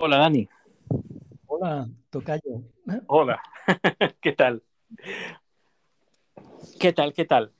Hola, 0.00 0.18
Dani. 0.18 0.48
Hola, 1.46 1.88
Tocayo. 2.10 2.62
Hola. 3.08 3.42
¿Qué 4.20 4.32
tal? 4.32 4.62
¿Qué 6.78 6.92
tal? 6.92 7.12
¿Qué 7.12 7.24
tal? 7.24 7.52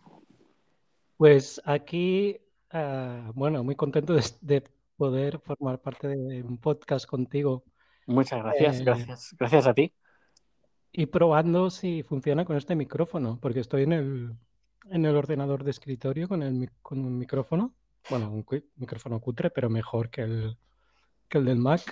Pues 1.16 1.60
aquí, 1.64 2.38
uh, 2.72 3.32
bueno, 3.34 3.64
muy 3.64 3.74
contento 3.74 4.14
de, 4.14 4.22
de, 4.40 4.62
poder 4.96 5.40
formar 5.40 5.80
parte 5.80 6.06
de 6.06 6.44
un 6.44 6.58
podcast 6.58 7.06
contigo. 7.06 7.64
Muchas 8.06 8.40
gracias, 8.40 8.80
eh, 8.80 8.84
gracias. 8.84 9.36
Gracias 9.36 9.66
a 9.66 9.74
ti. 9.74 9.92
Y 10.92 11.06
probando 11.06 11.70
si 11.70 12.04
funciona 12.04 12.44
con 12.44 12.56
este 12.56 12.76
micrófono, 12.76 13.40
porque 13.42 13.60
estoy 13.60 13.82
en 13.82 13.92
el, 13.92 14.36
en 14.90 15.04
el 15.04 15.16
ordenador 15.16 15.64
de 15.64 15.72
escritorio 15.72 16.28
con, 16.28 16.44
el, 16.44 16.70
con 16.82 17.00
un 17.00 17.18
micrófono. 17.18 17.74
Bueno, 18.08 18.30
un 18.30 18.46
micrófono 18.76 19.18
cutre, 19.20 19.50
pero 19.50 19.68
mejor 19.68 20.08
que 20.08 20.22
el, 20.22 20.56
que 21.28 21.38
el 21.38 21.44
del 21.44 21.58
Mac. 21.58 21.82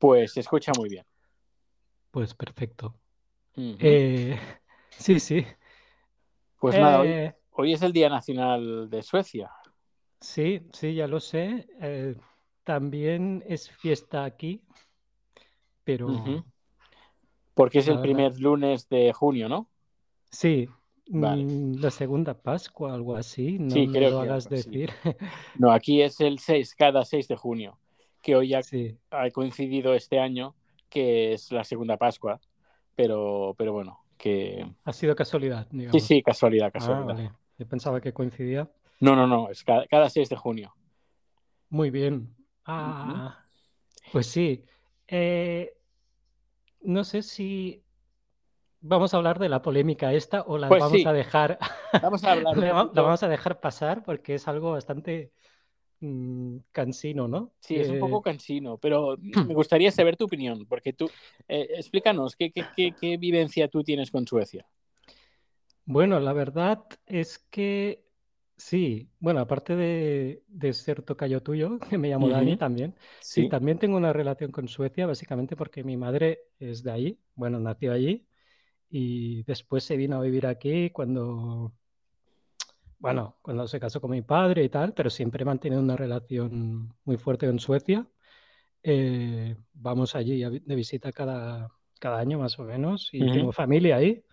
Pues 0.00 0.32
se 0.32 0.40
escucha 0.40 0.72
muy 0.76 0.88
bien. 0.88 1.04
Pues 2.10 2.34
perfecto. 2.34 2.94
Uh 3.54 3.60
-huh. 3.60 3.76
eh, 3.78 4.40
sí, 4.90 5.20
sí. 5.20 5.46
Pues 6.58 6.74
eh, 6.74 6.80
nada, 6.80 7.00
hoy, 7.00 7.32
hoy, 7.50 7.72
es 7.74 7.82
el 7.82 7.92
Día 7.92 8.08
Nacional 8.08 8.88
de 8.88 9.02
Suecia. 9.02 9.50
Sí, 10.18 10.62
sí, 10.72 10.94
ya 10.94 11.06
lo 11.06 11.20
sé. 11.20 11.68
Eh, 11.82 12.16
también 12.64 13.44
es 13.46 13.70
fiesta 13.70 14.24
aquí, 14.24 14.62
pero... 15.84 16.06
Uh 16.06 16.24
-huh. 16.24 16.44
Porque 17.54 17.80
es 17.80 17.88
el 17.88 18.00
primer 18.00 18.40
lunes 18.40 18.88
de 18.88 19.12
junio, 19.12 19.48
¿no? 19.50 19.68
Sí, 20.30 20.66
vale. 21.08 21.44
la 21.78 21.90
segunda 21.90 22.32
Pascua, 22.32 22.94
algo 22.94 23.16
así. 23.16 23.58
No 23.58 23.70
sí, 23.70 23.86
creo 23.88 24.10
lo 24.10 24.22
que 24.22 24.28
hagas 24.28 24.48
decir. 24.48 24.90
No, 25.58 25.70
aquí 25.70 26.00
es 26.00 26.20
el 26.20 26.38
6, 26.38 26.74
cada 26.74 27.04
6 27.04 27.28
de 27.28 27.36
junio, 27.36 27.78
que 28.22 28.36
hoy 28.36 28.54
ha, 28.54 28.62
Sí. 28.62 28.96
ha 29.10 29.30
coincidido 29.30 29.94
este 29.94 30.18
año, 30.18 30.54
que 30.88 31.32
es 31.32 31.50
la 31.52 31.64
segunda 31.64 31.96
Pascua, 31.96 32.40
pero, 32.94 33.54
pero 33.56 33.72
bueno, 33.72 34.04
que... 34.18 34.66
Ha 34.84 34.92
sido 34.92 35.14
casualidad, 35.16 35.66
digamos. 35.70 36.00
Sí, 36.02 36.06
sí, 36.16 36.22
casualidad, 36.22 36.66
Ah, 36.68 36.70
casualidad. 36.72 37.06
vale. 37.14 37.32
Yo 37.58 37.66
pensaba 37.66 38.00
que 38.00 38.12
coincidía. 38.12 38.70
No, 39.00 39.16
no, 39.16 39.26
no, 39.26 39.50
es 39.50 39.64
cada, 39.64 39.86
cada 39.86 40.10
6 40.10 40.28
de 40.28 40.36
junio. 40.36 40.74
Muy 41.68 41.90
bien. 41.90 42.34
Ah, 42.66 43.44
pues 44.12 44.26
sí. 44.26 44.64
Eh, 45.08 45.72
no 46.82 47.04
sé 47.04 47.22
si 47.22 47.82
vamos 48.80 49.12
a 49.12 49.18
hablar 49.18 49.38
de 49.38 49.48
la 49.48 49.62
polémica 49.62 50.12
esta 50.12 50.42
o 50.42 50.56
la 50.58 50.68
Pues 50.68 50.80
vamos 50.80 50.98
sí. 50.98 51.06
a 51.06 51.12
dejar, 51.12 51.58
Vamos 52.02 52.24
a 52.24 52.32
hablar 52.32 52.56
la 52.58 52.72
vamos 53.02 53.22
a 53.22 53.28
dejar 53.28 53.60
pasar 53.60 54.02
porque 54.02 54.34
es 54.34 54.48
algo 54.48 54.72
bastante 54.72 55.32
cansino, 56.72 57.28
¿no? 57.28 57.52
Sí, 57.60 57.78
es 57.78 57.90
un 57.90 57.98
Eh, 57.98 57.98
poco 57.98 58.22
cansino, 58.22 58.78
pero 58.78 59.16
me 59.46 59.54
gustaría 59.54 59.90
saber 59.92 60.16
tu 60.16 60.24
opinión, 60.24 60.66
porque 60.66 60.92
tú, 60.92 61.12
eh, 61.48 61.68
explícanos, 61.76 62.34
¿qué, 62.36 62.50
qué, 62.50 62.68
qué, 62.74 62.94
qué 62.98 63.16
vivencia 63.18 63.68
tú 63.68 63.84
tienes 63.84 64.10
con 64.10 64.26
Suecia? 64.26 64.66
Bueno, 65.84 66.20
la 66.20 66.32
verdad 66.32 66.84
es 67.06 67.38
que 67.50 68.04
sí, 68.56 69.10
bueno, 69.18 69.40
aparte 69.40 69.74
de, 69.76 70.44
de 70.48 70.72
ser 70.72 71.02
tocayo 71.02 71.42
tuyo, 71.42 71.78
que 71.90 71.98
me 71.98 72.08
llamo 72.08 72.28
Dani 72.28 72.56
también, 72.56 72.94
sí, 73.26 73.46
Sí. 73.46 73.48
también 73.48 73.78
tengo 73.78 73.96
una 73.96 74.12
relación 74.12 74.52
con 74.52 74.68
Suecia, 74.68 75.06
básicamente 75.06 75.56
porque 75.56 75.82
mi 75.84 75.96
madre 75.96 76.40
es 76.58 76.82
de 76.82 76.92
allí, 76.92 77.20
bueno, 77.34 77.58
nació 77.60 77.92
allí 77.92 78.26
y 78.90 79.44
después 79.44 79.84
se 79.84 79.96
vino 79.96 80.18
a 80.18 80.22
vivir 80.22 80.46
aquí 80.46 80.90
cuando, 80.90 81.74
bueno, 83.00 83.38
cuando 83.42 83.66
se 83.68 83.80
casó 83.80 84.00
con 84.00 84.12
mi 84.12 84.22
padre 84.22 84.64
y 84.64 84.70
tal, 84.70 84.94
pero 84.94 85.10
siempre 85.10 85.42
he 85.42 85.46
mantenido 85.46 85.82
una 85.82 85.96
relación 85.96 86.94
muy 87.04 87.18
fuerte 87.18 87.46
con 87.48 87.58
Suecia. 87.58 88.06
Eh, 88.82 89.56
vamos 89.74 90.14
allí 90.16 90.40
de 90.42 90.74
visita 90.76 91.12
cada, 91.12 91.70
cada 92.00 92.18
año 92.20 92.38
más 92.38 92.58
o 92.58 92.64
menos 92.64 93.10
y 93.12 93.30
tengo 93.30 93.52
familia 93.52 93.96
ahí. 93.96 94.24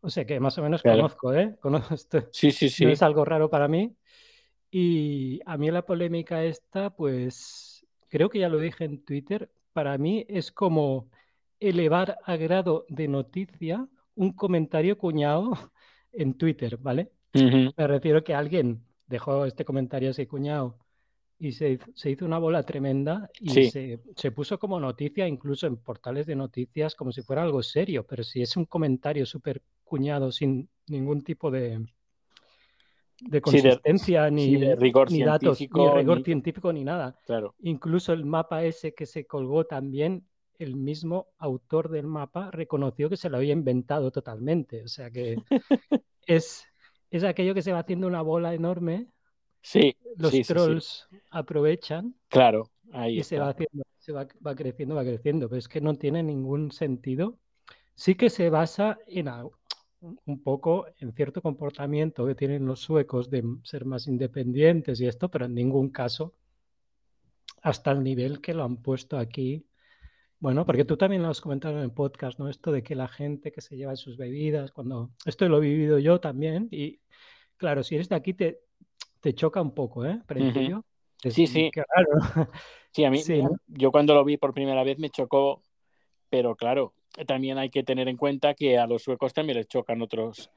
O 0.00 0.10
sea 0.10 0.26
que 0.26 0.40
más 0.40 0.58
o 0.58 0.62
menos 0.62 0.82
Claro. 0.82 1.02
conozco, 1.02 1.34
¿eh? 1.34 1.56
Conozco 1.62 1.94
esto. 1.94 2.24
Sí, 2.30 2.52
sí, 2.52 2.68
No 2.80 2.88
sí. 2.88 2.92
es 2.92 3.02
algo 3.02 3.24
raro 3.24 3.50
para 3.50 3.68
mí. 3.68 3.96
Y 4.70 5.40
a 5.46 5.56
mí 5.56 5.70
la 5.70 5.86
polémica 5.86 6.44
esta, 6.44 6.90
pues 6.90 7.86
creo 8.08 8.28
que 8.30 8.40
ya 8.40 8.48
lo 8.48 8.58
dije 8.58 8.84
en 8.84 9.04
Twitter, 9.04 9.50
para 9.72 9.96
mí 9.98 10.26
es 10.28 10.52
como 10.52 11.10
elevar 11.60 12.18
a 12.24 12.36
grado 12.36 12.86
de 12.88 13.08
noticia 13.08 13.88
un 14.14 14.32
comentario 14.32 14.98
cuñado 14.98 15.52
en 16.12 16.34
Twitter, 16.36 16.76
¿vale? 16.78 17.12
Me 17.32 17.86
refiero 17.86 18.24
que 18.24 18.34
alguien 18.34 18.82
dejó 19.06 19.44
este 19.44 19.64
comentario 19.64 20.10
así 20.10 20.26
cuñado 20.26 20.78
y 21.38 21.52
se, 21.52 21.70
hizo- 21.72 21.90
se 21.94 22.10
hizo 22.10 22.24
una 22.24 22.38
bola 22.38 22.62
tremenda 22.62 23.28
y 23.40 23.50
Sí. 23.50 23.70
se, 23.70 24.00
se 24.16 24.30
puso 24.30 24.58
como 24.58 24.80
noticia 24.80 25.28
incluso 25.28 25.66
en 25.66 25.76
portales 25.76 26.26
de 26.26 26.34
noticias 26.34 26.94
como 26.94 27.12
si 27.12 27.22
fuera 27.22 27.42
algo 27.42 27.62
serio, 27.62 28.06
pero 28.06 28.24
si 28.24 28.40
es 28.42 28.56
un 28.56 28.64
comentario 28.64 29.26
súper 29.26 29.62
cuñado 29.84 30.32
sin 30.32 30.68
ningún 30.88 31.22
tipo 31.22 31.50
de, 31.50 31.78
de 31.78 31.82
Sí, 33.20 33.28
de- 33.30 33.40
consistencia 33.40 34.30
ni, 34.30 34.44
sí, 34.46 34.56
de 34.56 34.76
rigor 34.76 35.10
ni 35.10 35.22
datos, 35.22 35.60
ni 35.60 35.66
rigor 35.90 36.18
ni- 36.18 36.24
científico 36.24 36.72
ni 36.72 36.84
nada. 36.84 37.18
Claro. 37.26 37.54
Incluso 37.60 38.12
el 38.12 38.24
mapa 38.24 38.64
ese 38.64 38.94
que 38.94 39.04
se 39.06 39.26
colgó 39.26 39.64
también, 39.64 40.26
el 40.58 40.74
mismo 40.74 41.28
autor 41.38 41.90
del 41.90 42.06
mapa 42.06 42.50
reconoció 42.50 43.10
que 43.10 43.18
se 43.18 43.28
lo 43.28 43.36
había 43.36 43.52
inventado 43.52 44.10
totalmente. 44.10 44.82
O 44.82 44.88
sea 44.88 45.10
que 45.10 45.36
es, 46.26 46.66
es 47.10 47.24
aquello 47.24 47.54
que 47.54 47.62
se 47.62 47.72
va 47.72 47.80
haciendo 47.80 48.06
una 48.06 48.22
bola 48.22 48.54
enorme, 48.54 49.08
Sí, 49.62 49.96
los 50.16 50.32
sí, 50.32 50.44
sí, 50.44 50.58
sí. 50.58 50.72
trolls 50.76 51.08
aprovechan 51.30 52.14
Claro, 52.28 52.70
ahí 52.92 53.18
y 53.18 53.22
se 53.22 53.38
va 53.38 53.48
está. 53.48 53.50
haciendo, 53.50 53.84
se 53.98 54.12
va, 54.12 54.26
va 54.46 54.54
creciendo, 54.54 54.94
va 54.94 55.04
creciendo, 55.04 55.48
pero 55.48 55.58
es 55.58 55.68
que 55.68 55.80
no 55.80 55.96
tiene 55.96 56.22
ningún 56.22 56.70
sentido. 56.72 57.38
Sí 57.94 58.14
que 58.14 58.30
se 58.30 58.50
basa 58.50 58.98
en 59.06 59.28
un 60.26 60.42
poco 60.42 60.86
en 61.00 61.12
cierto 61.14 61.42
comportamiento 61.42 62.26
que 62.26 62.34
tienen 62.34 62.66
los 62.66 62.80
suecos 62.80 63.30
de 63.30 63.42
ser 63.64 63.84
más 63.84 64.06
independientes 64.06 65.00
y 65.00 65.06
esto, 65.06 65.30
pero 65.30 65.46
en 65.46 65.54
ningún 65.54 65.90
caso 65.90 66.34
hasta 67.62 67.90
el 67.92 68.02
nivel 68.02 68.40
que 68.40 68.54
lo 68.54 68.64
han 68.64 68.78
puesto 68.78 69.18
aquí. 69.18 69.66
Bueno, 70.38 70.66
porque 70.66 70.84
tú 70.84 70.96
también 70.96 71.22
lo 71.22 71.28
has 71.28 71.40
comentado 71.40 71.78
en 71.78 71.84
el 71.84 71.92
podcast, 71.92 72.38
¿no? 72.38 72.48
Esto 72.48 72.70
de 72.70 72.82
que 72.82 72.94
la 72.94 73.08
gente 73.08 73.52
que 73.52 73.60
se 73.62 73.76
lleva 73.76 73.96
sus 73.96 74.16
bebidas, 74.16 74.70
cuando 74.70 75.10
esto 75.24 75.48
lo 75.48 75.58
he 75.58 75.60
vivido 75.68 75.98
yo 75.98 76.20
también 76.20 76.68
y 76.70 77.00
claro, 77.56 77.82
si 77.82 77.94
eres 77.94 78.08
de 78.10 78.16
aquí 78.16 78.34
te, 78.34 78.60
te 79.20 79.34
choca 79.34 79.62
un 79.62 79.72
poco, 79.74 80.04
¿eh? 80.04 80.20
Principio. 80.26 80.84
Es 81.22 81.34
Sí, 81.34 81.46
sí. 81.46 81.70
raro. 81.74 82.08
Sí, 82.92 83.04
a 83.04 83.10
mí, 83.10 83.18
Sí, 83.18 83.42
¿no? 83.42 83.50
yo 83.66 83.92
cuando 83.92 84.14
lo 84.14 84.24
vi 84.24 84.38
por 84.38 84.54
primera 84.54 84.82
vez 84.82 84.98
me 84.98 85.10
chocó, 85.10 85.62
pero 86.30 86.56
claro, 86.56 86.94
también 87.26 87.58
hay 87.58 87.68
que 87.68 87.82
tener 87.82 88.08
en 88.08 88.16
cuenta 88.16 88.54
que 88.54 88.78
a 88.78 88.86
los 88.86 89.02
suecos 89.02 89.34
también 89.34 89.58
les 89.58 89.68
chocan 89.68 90.00
otros, 90.00 90.50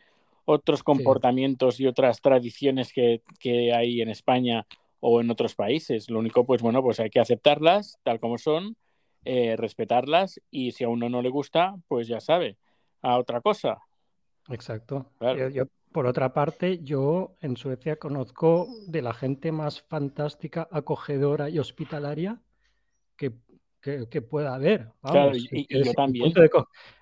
otros 0.46 0.82
comportamientos 0.82 1.82
y 1.82 1.88
otras 1.88 2.22
tradiciones 2.22 2.94
que, 2.94 3.24
que 3.42 3.74
hay 3.74 4.02
en 4.02 4.08
España 4.08 4.66
o 5.02 5.20
en 5.20 5.30
otros 5.32 5.54
países. 5.56 6.10
Lo 6.10 6.20
único, 6.20 6.46
pues 6.46 6.62
bueno, 6.62 6.82
pues 6.82 7.02
hay 7.02 7.10
que 7.10 7.20
aceptarlas 7.20 8.00
tal 8.04 8.22
como 8.22 8.38
son, 8.38 8.78
eh, 9.26 9.56
respetarlas 9.58 10.40
y 10.50 10.72
si 10.72 10.84
a 10.84 10.90
uno 10.90 11.10
no 11.10 11.22
le 11.22 11.30
gusta, 11.30 11.76
pues 11.88 12.08
ya 12.08 12.20
sabe, 12.20 12.58
a 13.02 13.18
otra 13.18 13.42
cosa. 13.42 13.80
Exacto. 14.50 15.12
Claro. 15.20 15.38
Yo- 15.38 15.50
yo, 15.50 15.64
por 15.92 16.06
otra 16.06 16.34
parte, 16.34 16.80
yo 16.84 17.36
en 17.42 17.58
Suecia 17.58 17.98
conozco 17.98 18.68
de 18.88 19.02
la 19.02 19.14
gente 19.14 19.52
más 19.52 19.82
fantástica, 19.82 20.68
acogedora 20.72 21.50
y 21.50 21.60
hospitalaria 21.60 22.40
que, 23.16 23.34
que, 23.82 24.08
que 24.10 24.22
pueda 24.22 24.54
haber. 24.56 24.92
Claro, 25.02 25.28
Vamos, 25.32 25.38
y- 25.52 25.66
y 25.68 25.84
yo 25.84 25.94
también. 25.94 26.32
de 26.34 26.50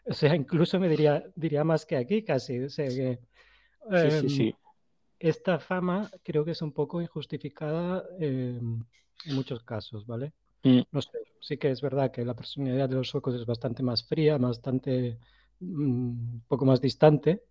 o 0.05 0.13
sea, 0.13 0.35
incluso 0.35 0.79
me 0.79 0.87
diría, 0.87 1.23
diría 1.35 1.63
más 1.63 1.85
que 1.85 1.97
aquí 1.97 2.23
casi. 2.23 2.59
O 2.61 2.69
sea, 2.69 2.87
que, 2.87 3.19
Sí, 3.89 4.11
sí, 4.11 4.17
em, 4.25 4.29
sí. 4.29 4.55
esta 5.19 5.59
fama 5.59 6.09
creo 6.23 6.43
que 6.43 6.51
es 6.51 6.61
un 6.61 6.71
poco 6.73 7.01
injustificada 7.01 8.03
em, 8.19 8.83
en 9.25 9.35
muchos 9.35 9.63
casos, 9.63 10.05
¿vale? 10.05 10.33
Mm, 10.67 10.83
No 10.91 11.01
sé, 11.01 11.19
sí 11.41 11.57
que 11.57 11.71
es 11.71 11.81
verdad 11.81 12.11
que 12.11 12.25
la 12.25 12.35
personalidad 12.35 12.89
de 12.89 12.95
los 12.95 13.09
suecos 13.09 13.35
es 13.35 13.45
bastante 13.45 13.83
más 13.83 14.03
fría, 14.03 14.37
bastante 14.37 15.19
mm, 15.59 15.85
un 16.35 16.43
poco 16.47 16.65
más 16.65 16.81
distante. 16.81 17.43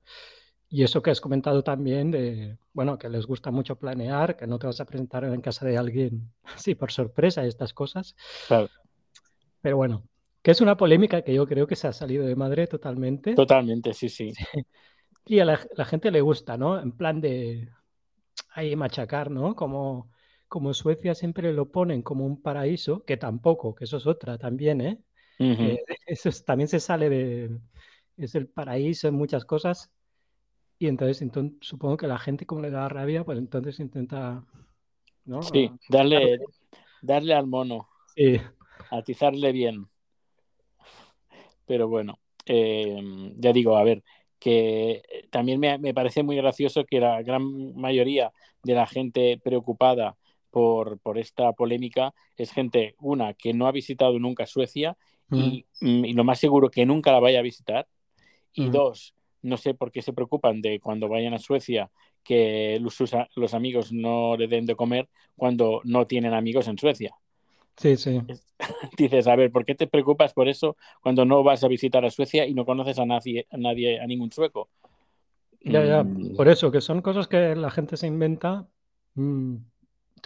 Y 0.69 0.83
eso 0.85 1.03
que 1.03 1.11
has 1.11 1.21
comentado 1.21 1.63
también 1.65 2.11
de, 2.11 2.59
bueno, 2.75 2.99
que 2.99 3.09
les 3.09 3.27
gusta 3.27 3.51
mucho 3.53 3.77
planear, 3.79 4.37
que 4.37 4.47
no 4.49 4.59
te 4.59 4.67
vas 4.69 4.81
a 4.81 4.87
presentar 4.87 5.25
en 5.25 5.41
casa 5.41 5.67
de 5.67 5.79
alguien 5.79 6.33
así 6.45 6.75
por 6.75 6.93
sorpresa 6.93 7.45
y 7.45 7.49
estas 7.49 7.75
cosas. 7.75 8.17
claro, 8.47 8.71
Pero 9.61 9.77
bueno, 9.77 10.09
que 10.43 10.51
es 10.51 10.61
una 10.63 10.77
polémica 10.79 11.21
que 11.23 11.35
yo 11.35 11.47
creo 11.47 11.67
que 11.67 11.77
se 11.77 11.89
ha 11.89 11.93
salido 11.93 12.25
de 12.27 12.37
madre 12.37 12.67
totalmente. 12.67 13.45
totalmente, 13.45 13.93
sí, 13.95 14.09
sí. 14.09 14.33
Y 15.27 15.41
a 15.41 15.45
la, 15.45 15.61
la 15.77 15.85
gente 15.85 16.11
le 16.11 16.21
gusta, 16.21 16.57
¿no? 16.57 16.81
En 16.81 16.93
plan 16.93 17.21
de 17.21 17.69
ahí 18.51 18.77
machacar, 18.77 19.31
¿no? 19.31 19.57
Como, 19.57 20.11
como 20.49 20.75
Suecia 20.75 21.15
siempre 21.15 21.53
lo 21.53 21.71
ponen 21.71 22.03
como 22.03 22.27
un 22.27 22.41
paraíso, 22.43 23.05
que 23.05 23.17
tampoco, 23.17 23.75
que 23.75 23.85
eso 23.85 23.97
es 23.99 24.07
otra 24.07 24.39
también, 24.39 24.81
¿eh? 24.81 24.99
Eh, 25.39 25.79
eso 26.07 26.29
es- 26.29 26.45
también 26.45 26.69
se 26.69 26.81
sale 26.81 27.09
de, 27.11 27.59
es 28.17 28.35
el 28.35 28.49
paraíso 28.49 29.09
en 29.09 29.15
muchas 29.15 29.45
cosas. 29.45 29.91
Y 30.79 30.89
entonces, 30.89 31.23
entonces 31.23 31.59
supongo 31.63 31.97
que 31.99 32.07
la 32.09 32.19
gente 32.19 32.47
como 32.47 32.63
le 32.63 32.71
da 32.71 32.89
rabia, 32.89 33.25
pues 33.25 33.39
entonces 33.39 33.81
intenta, 33.81 34.45
¿no? 35.27 35.41
Sí, 35.41 35.71
darle, 35.89 36.39
darle 37.03 37.35
al 37.35 37.47
mono, 37.47 37.89
Sí, 38.15 38.41
atizarle 38.91 39.53
bien. 39.53 39.89
pero 41.67 41.89
bueno, 41.89 42.19
eh, 42.47 42.97
ya 43.37 43.53
digo, 43.53 43.77
a 43.77 43.85
ver, 43.85 44.03
que 44.39 45.03
también 45.31 45.61
me, 45.61 45.79
me, 45.79 45.95
parece 45.95 46.23
muy 46.23 46.37
gracioso 46.37 46.85
que 46.85 47.01
la 47.01 47.23
gran 47.23 47.75
mayoría 47.77 48.33
de 48.63 48.75
la 48.75 48.87
gente 48.87 49.41
preocupada 49.43 50.17
por, 50.57 50.99
por, 51.01 51.19
esta 51.19 51.53
polémica 51.53 52.15
es 52.39 52.51
gente, 52.51 52.95
una, 52.99 53.35
que 53.35 53.53
no 53.53 53.67
ha 53.67 53.73
visitado 53.73 54.19
nunca 54.19 54.47
Suecia 54.47 54.97
y, 55.31 55.67
mm, 55.83 56.05
y, 56.07 56.13
lo 56.15 56.25
más 56.25 56.39
seguro 56.39 56.71
que 56.71 56.87
nunca 56.87 57.13
la 57.13 57.21
vaya 57.21 57.41
a 57.41 57.43
visitar, 57.43 57.87
y 58.55 58.71
dos, 58.71 59.15
no 59.43 59.59
sé 59.59 59.75
por 59.75 59.93
qué 59.93 60.01
se 60.01 60.15
preocupan 60.15 60.63
de 60.63 60.81
cuando 60.81 61.11
vayan 61.11 61.35
a 61.35 61.39
Suecia 61.39 61.91
que 62.25 62.79
los, 62.81 62.97
los 63.35 63.53
amigos 63.53 63.93
no 63.93 64.35
le 64.39 64.49
den 64.49 64.65
de 64.65 64.77
comer 64.77 65.11
cuando 65.37 65.83
no 65.85 66.07
tienen 66.07 66.33
amigos 66.33 66.69
en 66.69 66.79
Suecia. 66.79 67.15
Sí, 67.77 67.99
sí. 67.99 68.23
Dices, 68.97 69.27
a 69.27 69.37
ver, 69.37 69.53
¿por 69.53 69.67
qué 69.67 69.75
te 69.75 69.87
preocupas 69.87 70.33
por 70.33 70.49
eso 70.49 70.79
cuando 71.03 71.27
no 71.27 71.43
vas 71.43 71.65
a 71.65 71.69
visitar 71.69 72.03
a 72.07 72.11
Suecia 72.11 72.47
y 72.47 72.55
no 72.55 72.65
conoces 72.65 72.99
a 72.99 73.05
nadie, 73.05 73.47
a, 73.51 73.59
nadie, 73.59 74.01
a 74.01 74.07
ningún 74.07 74.33
sueco? 74.33 74.71
Ya, 75.61 75.85
ya, 75.85 76.03
mm. 76.03 76.35
por 76.35 76.49
eso, 76.49 76.73
que 76.73 76.81
son 76.81 77.03
cosas 77.03 77.29
que 77.29 77.55
la 77.55 77.71
gente 77.71 77.99
se 77.99 78.07
inventa. 78.07 78.67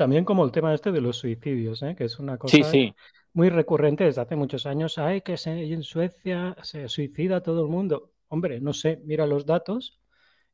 También 0.00 0.24
como 0.24 0.46
el 0.46 0.50
tema 0.50 0.72
este 0.72 0.92
de 0.92 1.02
los 1.02 1.18
suicidios, 1.18 1.82
¿eh? 1.82 1.94
que 1.94 2.04
es 2.04 2.18
una 2.18 2.38
cosa 2.38 2.56
sí, 2.56 2.64
sí. 2.64 2.94
muy 3.34 3.50
recurrente 3.50 4.04
desde 4.04 4.22
hace 4.22 4.34
muchos 4.34 4.64
años. 4.64 4.96
Ay, 4.96 5.20
que 5.20 5.36
se, 5.36 5.50
en 5.50 5.82
Suecia 5.82 6.56
se 6.62 6.88
suicida 6.88 7.42
todo 7.42 7.60
el 7.60 7.68
mundo. 7.68 8.10
Hombre, 8.28 8.62
no 8.62 8.72
sé, 8.72 9.02
mira 9.04 9.26
los 9.26 9.44
datos 9.44 10.00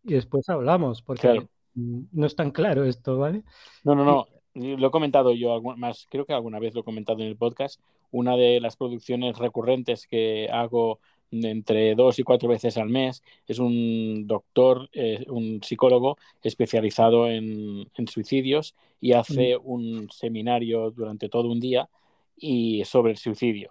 y 0.03 0.15
después 0.15 0.49
hablamos, 0.49 1.01
porque 1.01 1.29
claro. 1.29 1.49
no 1.75 2.27
es 2.27 2.35
tan 2.35 2.51
claro 2.51 2.83
esto, 2.87 3.19
¿vale? 3.19 3.45
No, 3.85 3.95
no, 3.95 4.05
no. 4.05 4.27
Lo 4.55 4.89
he 4.89 4.91
comentado 4.91 5.33
yo, 5.33 5.63
más 5.77 6.09
creo 6.11 6.27
que 6.27 6.33
alguna 6.33 6.59
vez 6.59 6.75
lo 6.75 6.81
he 6.81 6.85
comentado 6.85 7.21
en 7.21 7.29
el 7.29 7.37
podcast. 7.37 7.81
Una 8.11 8.37
de 8.37 8.59
las 8.59 8.77
producciones 8.77 9.39
recurrentes 9.39 10.09
que 10.09 10.49
hago 10.51 10.99
entre 11.45 11.95
dos 11.95 12.19
y 12.19 12.23
cuatro 12.23 12.49
veces 12.49 12.77
al 12.77 12.89
mes 12.89 13.23
es 13.47 13.59
un 13.59 14.27
doctor, 14.27 14.89
eh, 14.93 15.25
un 15.29 15.63
psicólogo 15.63 16.17
especializado 16.43 17.29
en, 17.29 17.89
en 17.95 18.09
suicidios 18.09 18.75
y 19.01 19.13
hace 19.13 19.57
mm. 19.57 19.61
un 19.65 20.11
seminario 20.11 20.91
durante 20.91 21.29
todo 21.29 21.49
un 21.49 21.61
día 21.61 21.89
y 22.37 22.85
sobre 22.85 23.13
el 23.13 23.19
suicidio 23.19 23.71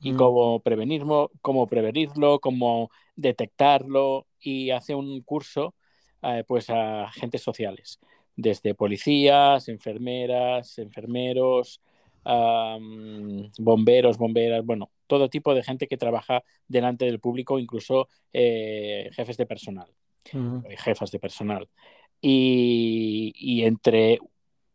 y 0.00 0.12
mm. 0.12 0.16
cómo 0.16 0.60
prevenirlo, 0.60 1.30
cómo 1.40 1.66
prevenirlo, 1.66 2.38
cómo 2.40 2.90
detectarlo 3.16 4.26
y 4.40 4.70
hace 4.70 4.94
un 4.94 5.20
curso 5.22 5.74
eh, 6.22 6.44
pues 6.46 6.70
a 6.70 7.04
agentes 7.04 7.42
sociales, 7.42 8.00
desde 8.36 8.74
policías, 8.74 9.68
enfermeras, 9.68 10.78
enfermeros, 10.78 11.80
um, 12.24 13.50
bomberos, 13.58 14.18
bomberas, 14.18 14.64
bueno, 14.64 14.90
todo 15.08 15.28
tipo 15.28 15.54
de 15.54 15.64
gente 15.64 15.88
que 15.88 15.96
trabaja 15.96 16.44
delante 16.68 17.06
del 17.06 17.18
público, 17.18 17.58
incluso 17.58 18.08
eh, 18.32 19.10
jefes 19.12 19.36
de 19.36 19.46
personal, 19.46 19.88
mm. 20.32 20.60
jefas 20.78 21.10
de 21.10 21.18
personal. 21.18 21.68
Y, 22.20 23.32
y 23.36 23.64
entre 23.64 24.20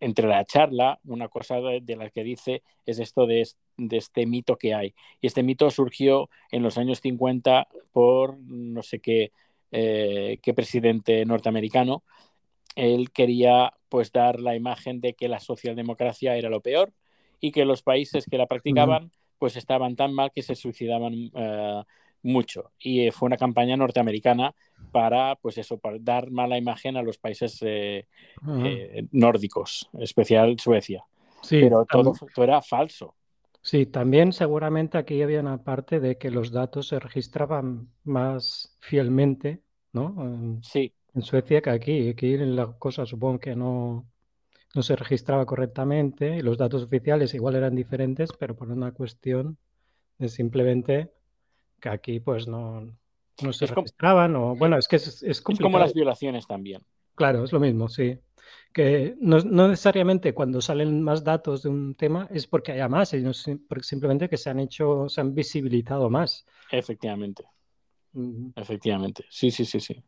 entre 0.04 0.28
la 0.28 0.44
charla, 0.44 1.00
una 1.06 1.30
cosa 1.30 1.62
de, 1.62 1.80
de 1.82 1.96
la 1.96 2.10
que 2.10 2.24
dice 2.24 2.62
es 2.86 3.00
esto 3.00 3.26
de, 3.26 3.48
de, 3.78 3.98
este 3.98 4.26
mito 4.26 4.58
que 4.58 4.74
hay. 4.74 4.94
Y 5.22 5.28
este 5.28 5.44
mito 5.44 5.72
surgió 5.72 6.30
en 6.52 6.62
los 6.62 6.78
años 6.78 7.00
50 7.00 7.68
por 7.94 8.38
no 8.40 8.84
sé 8.84 9.00
qué, 9.00 9.32
eh, 9.72 10.40
qué 10.42 10.54
presidente 10.54 11.26
norteamericano. 11.26 12.04
Él 12.76 13.12
quería 13.12 13.74
pues 13.88 14.12
dar 14.12 14.42
la 14.42 14.56
imagen 14.56 15.00
de 15.00 15.14
que 15.14 15.30
la 15.30 15.40
socialdemocracia 15.40 16.36
era 16.36 16.50
lo 16.50 16.62
peor 16.62 16.92
y 17.40 17.52
que 17.52 17.64
los 17.64 17.82
países 17.82 18.26
que 18.30 18.38
la 18.38 18.48
practicaban 18.48 19.12
pues 19.44 19.58
estaban 19.58 19.98
tan 19.98 20.14
mal 20.14 20.32
que 20.34 20.42
se 20.42 20.56
suicidaban 20.56 21.14
uh, 21.14 21.84
mucho. 22.22 22.72
Y 22.80 23.12
fue 23.12 23.26
una 23.26 23.36
campaña 23.36 23.76
norteamericana 23.76 24.56
para, 24.94 25.36
pues 25.36 25.58
eso, 25.58 25.78
para 25.80 25.98
dar 26.00 26.32
mala 26.32 26.58
imagen 26.58 26.96
a 26.96 27.02
los 27.02 27.18
países 27.18 27.58
eh, 27.60 28.08
uh 28.42 28.46
-huh. 28.46 28.66
eh, 28.66 29.08
nórdicos, 29.12 29.90
especial 30.00 30.58
Suecia. 30.62 31.04
Sí, 31.42 31.60
Pero 31.60 31.86
todo, 31.86 32.14
todo, 32.34 32.46
era 32.46 32.62
falso. 32.62 33.16
Sí, 33.62 33.86
también 33.86 34.32
seguramente 34.32 34.98
aquí 34.98 35.22
había 35.22 35.42
una 35.42 35.62
parte 35.62 36.00
de 36.00 36.18
que 36.18 36.32
los 36.32 36.54
datos 36.54 36.88
se 36.88 37.00
registraban 37.02 37.90
más 38.06 38.78
fielmente, 38.80 39.60
¿no? 39.92 40.16
En, 40.20 40.64
sí. 40.64 40.94
En 41.14 41.22
Suecia 41.22 41.62
que 41.62 41.70
aquí. 41.70 42.08
Aquí 42.08 42.38
la 42.38 42.72
cosa 42.80 43.06
supongo 43.06 43.40
que 43.40 43.58
no, 43.58 44.06
no 44.74 44.82
se 44.82 44.96
registraba 44.96 45.46
correctamente 45.46 46.38
y 46.38 46.42
los 46.42 46.58
datos 46.58 46.84
oficiales 46.84 47.34
igual 47.34 47.56
eran 47.56 47.76
diferentes, 47.76 48.32
pero 48.38 48.56
por 48.56 48.70
una 48.72 48.92
cuestión 48.92 49.58
de 50.18 50.30
simplemente 50.30 51.12
que 51.80 51.90
aquí 51.90 52.20
pues 52.20 52.48
no, 52.48 52.82
no 53.42 53.54
se 53.54 53.66
es 53.66 53.72
registraban 53.72 54.36
o 54.36 54.56
bueno, 54.56 54.78
es 54.78 54.88
que 54.88 54.96
es, 54.96 55.22
es 55.24 55.42
complicado. 55.42 55.68
Es 55.68 55.74
como 55.74 55.80
las 55.80 55.94
violaciones 55.94 56.48
también. 56.48 56.82
Claro, 57.16 57.44
es 57.44 57.52
lo 57.52 57.60
mismo, 57.60 57.88
sí. 57.88 58.18
Que 58.74 59.16
no, 59.20 59.38
no, 59.40 59.68
necesariamente 59.68 60.34
cuando 60.34 60.60
salen 60.60 61.02
más 61.02 61.24
datos 61.24 61.64
de 61.64 61.70
un 61.70 61.94
tema 61.94 62.28
es 62.32 62.48
porque 62.48 62.72
haya 62.72 62.90
más, 62.90 63.10
sino 63.10 63.32
simplemente 63.34 64.28
que 64.28 64.38
se 64.38 64.50
han 64.50 64.60
hecho, 64.60 65.08
se 65.08 65.22
han 65.22 65.36
visibilizado 65.36 66.10
más. 66.10 66.46
Efectivamente. 66.72 67.44
Efectivamente. 68.56 69.26
Sí, 69.30 69.52
sí, 69.52 69.66
sí, 69.66 69.80
sí. 69.80 70.04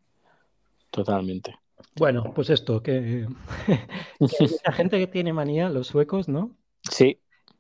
Totalmente. 0.89 1.55
Bueno, 1.97 2.33
pues 2.33 2.49
esto, 2.49 2.81
que, 2.81 3.27
que 4.19 4.47
la 4.65 4.71
gente 4.73 4.99
que 4.99 5.07
tiene 5.07 5.33
manía, 5.33 5.69
los 5.69 5.87
suecos, 5.87 6.27
¿no? 6.27 6.55
Sí. 6.89 7.19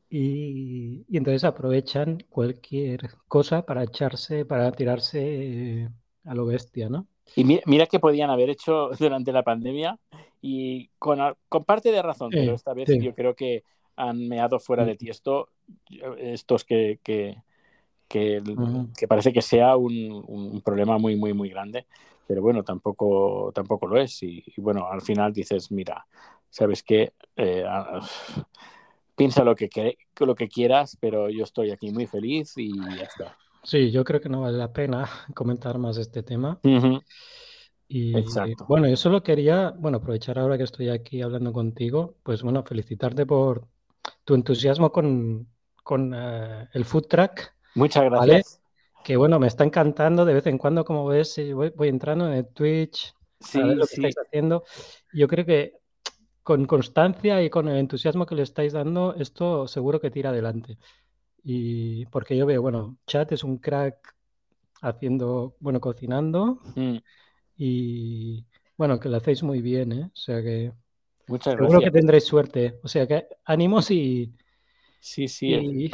Y, 0.09 1.05
y, 1.07 1.17
entonces 1.17 1.43
aprovechan 1.43 2.23
cualquier 2.29 3.09
cosa 3.27 3.65
para 3.65 3.83
echarse, 3.83 4.45
para 4.45 4.71
tirarse 4.71 5.21
eh, 5.21 5.89
a 6.25 6.35
lo 6.35 6.45
bestia, 6.45 6.89
¿no? 6.89 7.07
Y 7.35 7.43
mira, 7.43 7.63
mira 7.65 7.85
que 7.87 7.99
podían 7.99 8.29
haber 8.29 8.49
hecho 8.49 8.89
durante 8.99 9.31
la 9.31 9.43
pandemia 9.43 9.97
y 10.41 10.89
con, 10.99 11.19
con 11.49 11.63
parte 11.63 11.91
de 11.91 12.01
razón, 12.01 12.31
sí, 12.31 12.37
pero 12.39 12.53
esta 12.53 12.73
vez 12.73 12.87
sí. 12.87 12.99
yo 12.99 13.15
creo 13.15 13.35
que 13.35 13.63
han 13.95 14.27
meado 14.27 14.59
fuera 14.59 14.85
de 14.85 14.95
tiesto 14.95 15.49
estos 16.17 16.65
que, 16.65 16.99
que, 17.01 17.37
que, 18.07 18.39
uh 18.39 18.43
-huh. 18.43 18.93
que 18.97 19.07
parece 19.07 19.33
que 19.33 19.41
sea 19.41 19.75
un, 19.77 20.23
un, 20.27 20.61
problema 20.61 20.97
muy, 20.97 21.15
muy, 21.15 21.33
muy 21.33 21.49
grande. 21.49 21.85
Pero 22.27 22.41
bueno, 22.41 22.63
tampoco, 22.63 23.51
tampoco 23.53 23.87
lo 23.87 23.99
es. 23.99 24.23
Y, 24.23 24.43
y 24.45 24.61
bueno, 24.61 24.87
al 24.89 25.01
final 25.01 25.31
dices, 25.33 25.71
mira, 25.71 26.05
¿sabes 26.49 26.83
qué? 26.83 27.13
Eh, 27.35 27.65
piensa 29.15 29.43
lo 29.43 29.55
que, 29.55 29.97
lo 30.19 30.35
que 30.35 30.47
quieras, 30.47 30.97
pero 30.99 31.29
yo 31.29 31.43
estoy 31.43 31.71
aquí 31.71 31.91
muy 31.91 32.07
feliz 32.07 32.53
y 32.57 32.77
ya 32.77 33.03
está. 33.03 33.37
Sí, 33.63 33.91
yo 33.91 34.03
creo 34.03 34.21
que 34.21 34.29
no 34.29 34.41
vale 34.41 34.57
la 34.57 34.71
pena 34.71 35.09
comentar 35.35 35.77
más 35.77 35.97
este 35.97 36.23
tema. 36.23 36.59
Uh 36.63 36.69
-huh. 36.69 37.03
Y 37.87 38.17
Exacto. 38.17 38.65
bueno, 38.67 38.87
yo 38.87 38.95
solo 38.95 39.21
quería, 39.21 39.71
bueno, 39.77 39.97
aprovechar 39.97 40.39
ahora 40.39 40.57
que 40.57 40.63
estoy 40.63 40.89
aquí 40.89 41.21
hablando 41.21 41.53
contigo, 41.53 42.15
pues 42.23 42.41
bueno, 42.41 42.63
felicitarte 42.63 43.25
por 43.25 43.67
tu 44.23 44.33
entusiasmo 44.33 44.91
con, 44.91 45.47
con 45.83 46.13
uh, 46.13 46.67
el 46.73 46.85
food 46.85 47.05
truck. 47.07 47.53
Muchas 47.75 48.05
gracias. 48.05 48.19
¿vale? 48.19 48.64
Que 49.05 49.17
bueno, 49.17 49.37
me 49.37 49.45
está 49.45 49.63
encantando 49.63 50.25
de 50.25 50.33
vez 50.33 50.47
en 50.47 50.57
cuando, 50.57 50.83
como 50.83 51.05
ves, 51.05 51.39
voy, 51.53 51.69
voy 51.75 51.89
entrando 51.89 52.25
en 52.25 52.33
el 52.33 52.47
Twitch, 52.47 53.13
sí, 53.39 53.61
a 53.61 53.65
ver 53.67 53.77
lo 53.77 53.85
que 53.85 53.93
estáis 53.93 54.15
haciendo. 54.17 54.63
Yo 55.13 55.27
creo 55.27 55.45
que 55.45 55.73
con 56.41 56.65
constancia 56.65 57.43
y 57.43 57.51
con 57.51 57.67
el 57.67 57.77
entusiasmo 57.77 58.25
que 58.25 58.33
le 58.33 58.41
estáis 58.41 58.73
dando, 58.73 59.13
esto 59.13 59.67
seguro 59.67 60.01
que 60.01 60.09
tira 60.09 60.31
adelante. 60.31 60.79
Y 61.43 62.07
porque 62.07 62.35
yo 62.35 62.47
veo, 62.47 62.63
bueno, 62.63 62.97
Chat 63.05 63.31
es 63.31 63.43
un 63.43 63.59
crack 63.59 64.15
haciendo, 64.81 65.55
bueno, 65.59 65.79
cocinando. 65.79 66.59
Mm. 66.73 66.97
Y 67.57 68.43
bueno, 68.75 68.99
que 68.99 69.09
lo 69.09 69.17
hacéis 69.17 69.43
muy 69.43 69.61
bien, 69.61 69.91
¿eh? 69.91 70.05
O 70.05 70.15
sea 70.15 70.41
que 70.41 70.73
Muchas 71.27 71.53
seguro 71.53 71.69
gracias. 71.69 71.91
que 71.91 71.99
tendréis 71.99 72.23
suerte. 72.23 72.79
O 72.81 72.87
sea 72.87 73.05
que 73.05 73.27
ánimos 73.45 73.91
y, 73.91 74.33
sí, 74.99 75.27
sí. 75.27 75.53
y 75.53 75.91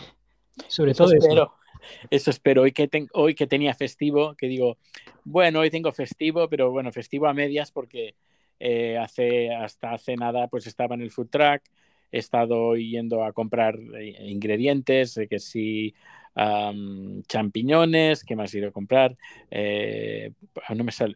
sobre 0.69 0.91
eso 0.91 1.03
todo 1.03 1.13
espero. 1.13 1.43
eso. 1.43 1.60
Eso 2.09 2.29
espero. 2.29 2.63
Hoy 2.63 2.71
que, 2.71 2.87
ten, 2.87 3.07
hoy 3.13 3.35
que 3.35 3.47
tenía 3.47 3.73
festivo, 3.73 4.35
que 4.35 4.47
digo, 4.47 4.77
bueno, 5.23 5.59
hoy 5.59 5.69
tengo 5.69 5.91
festivo, 5.91 6.47
pero 6.49 6.71
bueno, 6.71 6.91
festivo 6.91 7.27
a 7.27 7.33
medias 7.33 7.71
porque 7.71 8.15
eh, 8.59 8.97
hace, 8.97 9.53
hasta 9.53 9.93
hace 9.93 10.15
nada 10.15 10.47
pues 10.47 10.67
estaba 10.67 10.95
en 10.95 11.01
el 11.01 11.11
food 11.11 11.29
truck, 11.29 11.63
he 12.11 12.19
estado 12.19 12.75
yendo 12.75 13.23
a 13.23 13.33
comprar 13.33 13.79
eh, 13.99 14.15
ingredientes, 14.27 15.19
que 15.29 15.39
si 15.39 15.93
um, 16.35 17.21
champiñones, 17.23 18.23
¿qué 18.23 18.35
más 18.35 18.53
he 18.53 18.59
ido 18.59 18.69
a 18.69 18.71
comprar? 18.71 19.17
Eh, 19.49 20.31
no 20.75 20.83
me 20.83 20.91
sale, 20.91 21.15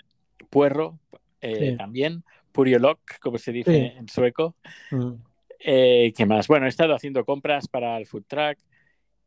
puerro 0.50 1.00
eh, 1.42 1.72
sí. 1.72 1.78
también, 1.78 2.24
puriolok, 2.52 3.00
como 3.22 3.38
se 3.38 3.52
dice 3.52 3.72
sí. 3.72 3.98
en 3.98 4.08
sueco. 4.08 4.56
Mm. 4.92 5.14
Eh, 5.60 6.14
¿Qué 6.16 6.26
más? 6.26 6.48
Bueno, 6.48 6.66
he 6.66 6.70
estado 6.70 6.94
haciendo 6.94 7.26
compras 7.26 7.68
para 7.68 7.98
el 7.98 8.06
food 8.06 8.24
truck 8.28 8.58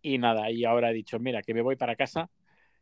y 0.02 0.18
nada, 0.18 0.50
y 0.50 0.64
ahora 0.64 0.90
he 0.90 0.94
dicho, 0.94 1.18
mira, 1.18 1.42
que 1.42 1.54
me 1.54 1.62
voy 1.62 1.76
para 1.76 1.96
casa, 1.96 2.30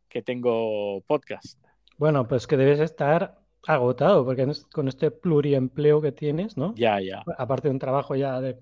que 0.09 0.23
tengo 0.23 1.01
podcast. 1.03 1.63
Bueno, 1.99 2.27
pues 2.29 2.47
que 2.47 2.57
debes 2.57 2.81
estar 2.81 3.39
agotado, 3.67 4.25
porque 4.25 4.47
con 4.73 4.89
este 4.89 5.11
pluriempleo 5.11 6.01
que 6.01 6.13
tienes, 6.13 6.57
¿no? 6.57 6.75
Ya, 6.77 7.01
ya. 7.01 7.25
Aparte 7.39 7.69
de 7.69 7.73
un 7.73 7.79
trabajo 7.79 8.15
ya 8.15 8.41
de, 8.41 8.59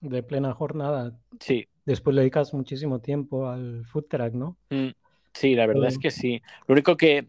de 0.00 0.22
plena 0.22 0.52
jornada. 0.52 1.18
Sí. 1.40 1.66
Después 1.84 2.14
le 2.14 2.22
dedicas 2.22 2.52
muchísimo 2.54 3.00
tiempo 3.00 3.48
al 3.48 3.84
food 3.86 4.06
truck, 4.08 4.34
¿no? 4.34 4.56
Mm. 4.70 4.90
Sí, 5.32 5.54
la 5.54 5.66
verdad 5.66 5.88
es 5.88 5.98
que 5.98 6.10
sí. 6.10 6.42
Lo 6.66 6.72
único 6.72 6.96
que 6.96 7.28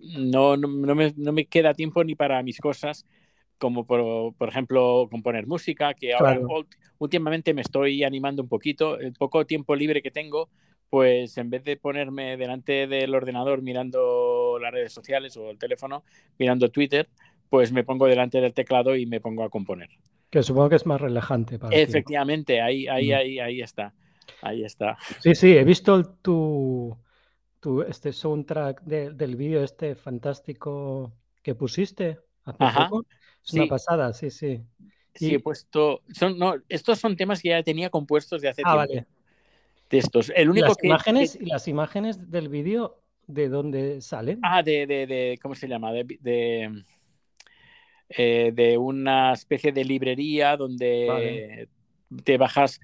no, 0.00 0.56
no, 0.56 0.68
me, 0.94 1.12
no, 1.16 1.32
me, 1.32 1.46
queda 1.46 1.74
tiempo 1.74 2.04
ni 2.04 2.14
para 2.14 2.42
mis 2.42 2.58
cosas, 2.58 3.04
como 3.58 3.86
por, 3.86 4.34
por 4.34 4.48
ejemplo 4.48 5.08
componer 5.10 5.46
música, 5.46 5.94
que 5.94 6.14
ahora 6.14 6.36
claro. 6.36 6.66
últimamente 6.98 7.54
me 7.54 7.62
estoy 7.62 8.04
animando 8.04 8.42
un 8.42 8.48
poquito. 8.48 8.98
El 8.98 9.12
poco 9.12 9.44
tiempo 9.46 9.76
libre 9.76 10.02
que 10.02 10.10
tengo, 10.10 10.48
pues 10.88 11.36
en 11.36 11.50
vez 11.50 11.64
de 11.64 11.76
ponerme 11.76 12.36
delante 12.36 12.86
del 12.86 13.14
ordenador 13.14 13.62
mirando 13.62 14.58
las 14.60 14.72
redes 14.72 14.92
sociales 14.92 15.36
o 15.36 15.50
el 15.50 15.58
teléfono, 15.58 16.04
mirando 16.38 16.70
Twitter, 16.70 17.08
pues 17.50 17.72
me 17.72 17.84
pongo 17.84 18.06
delante 18.06 18.40
del 18.40 18.54
teclado 18.54 18.96
y 18.96 19.06
me 19.06 19.20
pongo 19.20 19.44
a 19.44 19.50
componer. 19.50 19.90
Que 20.30 20.42
supongo 20.42 20.68
que 20.68 20.76
es 20.76 20.86
más 20.86 21.00
relajante 21.00 21.58
para 21.58 21.74
Efectivamente, 21.74 22.60
ahí, 22.60 22.86
ahí, 22.86 23.12
ahí, 23.12 23.38
ahí 23.38 23.60
está. 23.60 23.94
Ahí 24.42 24.62
está. 24.62 24.98
Sí, 25.20 25.34
sí, 25.34 25.56
he 25.56 25.64
visto 25.64 26.04
tu, 26.16 26.96
tu 27.60 27.82
este 27.82 28.12
soundtrack 28.12 28.82
de, 28.82 29.10
del 29.10 29.36
vídeo 29.36 29.64
este 29.64 29.94
fantástico 29.94 31.12
que 31.42 31.54
pusiste 31.54 32.18
hace 32.44 32.58
poco. 32.58 33.06
Es 33.48 33.54
una 33.54 33.66
pasada, 33.66 34.12
sí, 34.12 34.30
sí. 34.30 34.60
Sí, 35.14 35.34
he 35.34 35.40
puesto. 35.40 36.02
Son, 36.12 36.38
no, 36.38 36.54
estos 36.68 36.98
son 36.98 37.16
temas 37.16 37.40
que 37.42 37.48
ya 37.48 37.62
tenía 37.62 37.90
compuestos 37.90 38.42
de 38.42 38.48
hace 38.48 38.62
ah, 38.64 38.86
tiempo. 38.86 38.94
Vale. 38.94 39.06
De 39.90 39.98
estos. 39.98 40.30
El 40.36 40.50
único 40.50 40.66
¿Y 40.66 40.68
las 40.68 40.76
que, 40.76 40.86
imágenes 40.86 41.38
y 41.40 41.46
las 41.46 41.66
imágenes 41.66 42.30
del 42.30 42.48
vídeo 42.48 43.00
de 43.26 43.48
dónde 43.48 44.00
salen? 44.02 44.38
Ah, 44.42 44.62
de, 44.62 44.86
de, 44.86 45.06
de 45.06 45.38
¿cómo 45.42 45.54
se 45.54 45.66
llama? 45.66 45.92
De, 45.92 46.04
de, 46.20 46.84
eh, 48.10 48.52
de, 48.54 48.78
una 48.78 49.32
especie 49.32 49.72
de 49.72 49.84
librería 49.84 50.56
donde 50.56 51.06
vale. 51.08 51.68
te 52.22 52.36
bajas, 52.36 52.80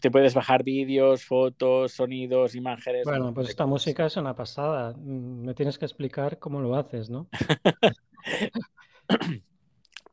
te 0.00 0.12
puedes 0.12 0.32
bajar 0.32 0.62
vídeos, 0.62 1.24
fotos, 1.24 1.92
sonidos, 1.92 2.54
imágenes. 2.54 3.04
Bueno, 3.04 3.34
pues 3.34 3.48
esta 3.48 3.66
música 3.66 4.06
es 4.06 4.16
una 4.16 4.34
pasada. 4.36 4.94
Me 4.96 5.54
tienes 5.54 5.76
que 5.76 5.86
explicar 5.86 6.38
cómo 6.38 6.60
lo 6.60 6.76
haces, 6.76 7.10
¿no? 7.10 7.28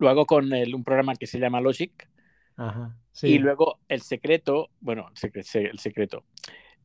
lo 0.01 0.09
hago 0.09 0.25
con 0.25 0.51
el, 0.51 0.73
un 0.73 0.83
programa 0.83 1.15
que 1.15 1.27
se 1.27 1.39
llama 1.39 1.61
Logic. 1.61 2.09
Ajá, 2.57 2.97
sí. 3.11 3.27
Y 3.27 3.37
luego 3.37 3.79
el 3.87 4.01
secreto, 4.01 4.69
bueno, 4.79 5.09
el 5.53 5.79
secreto. 5.79 6.25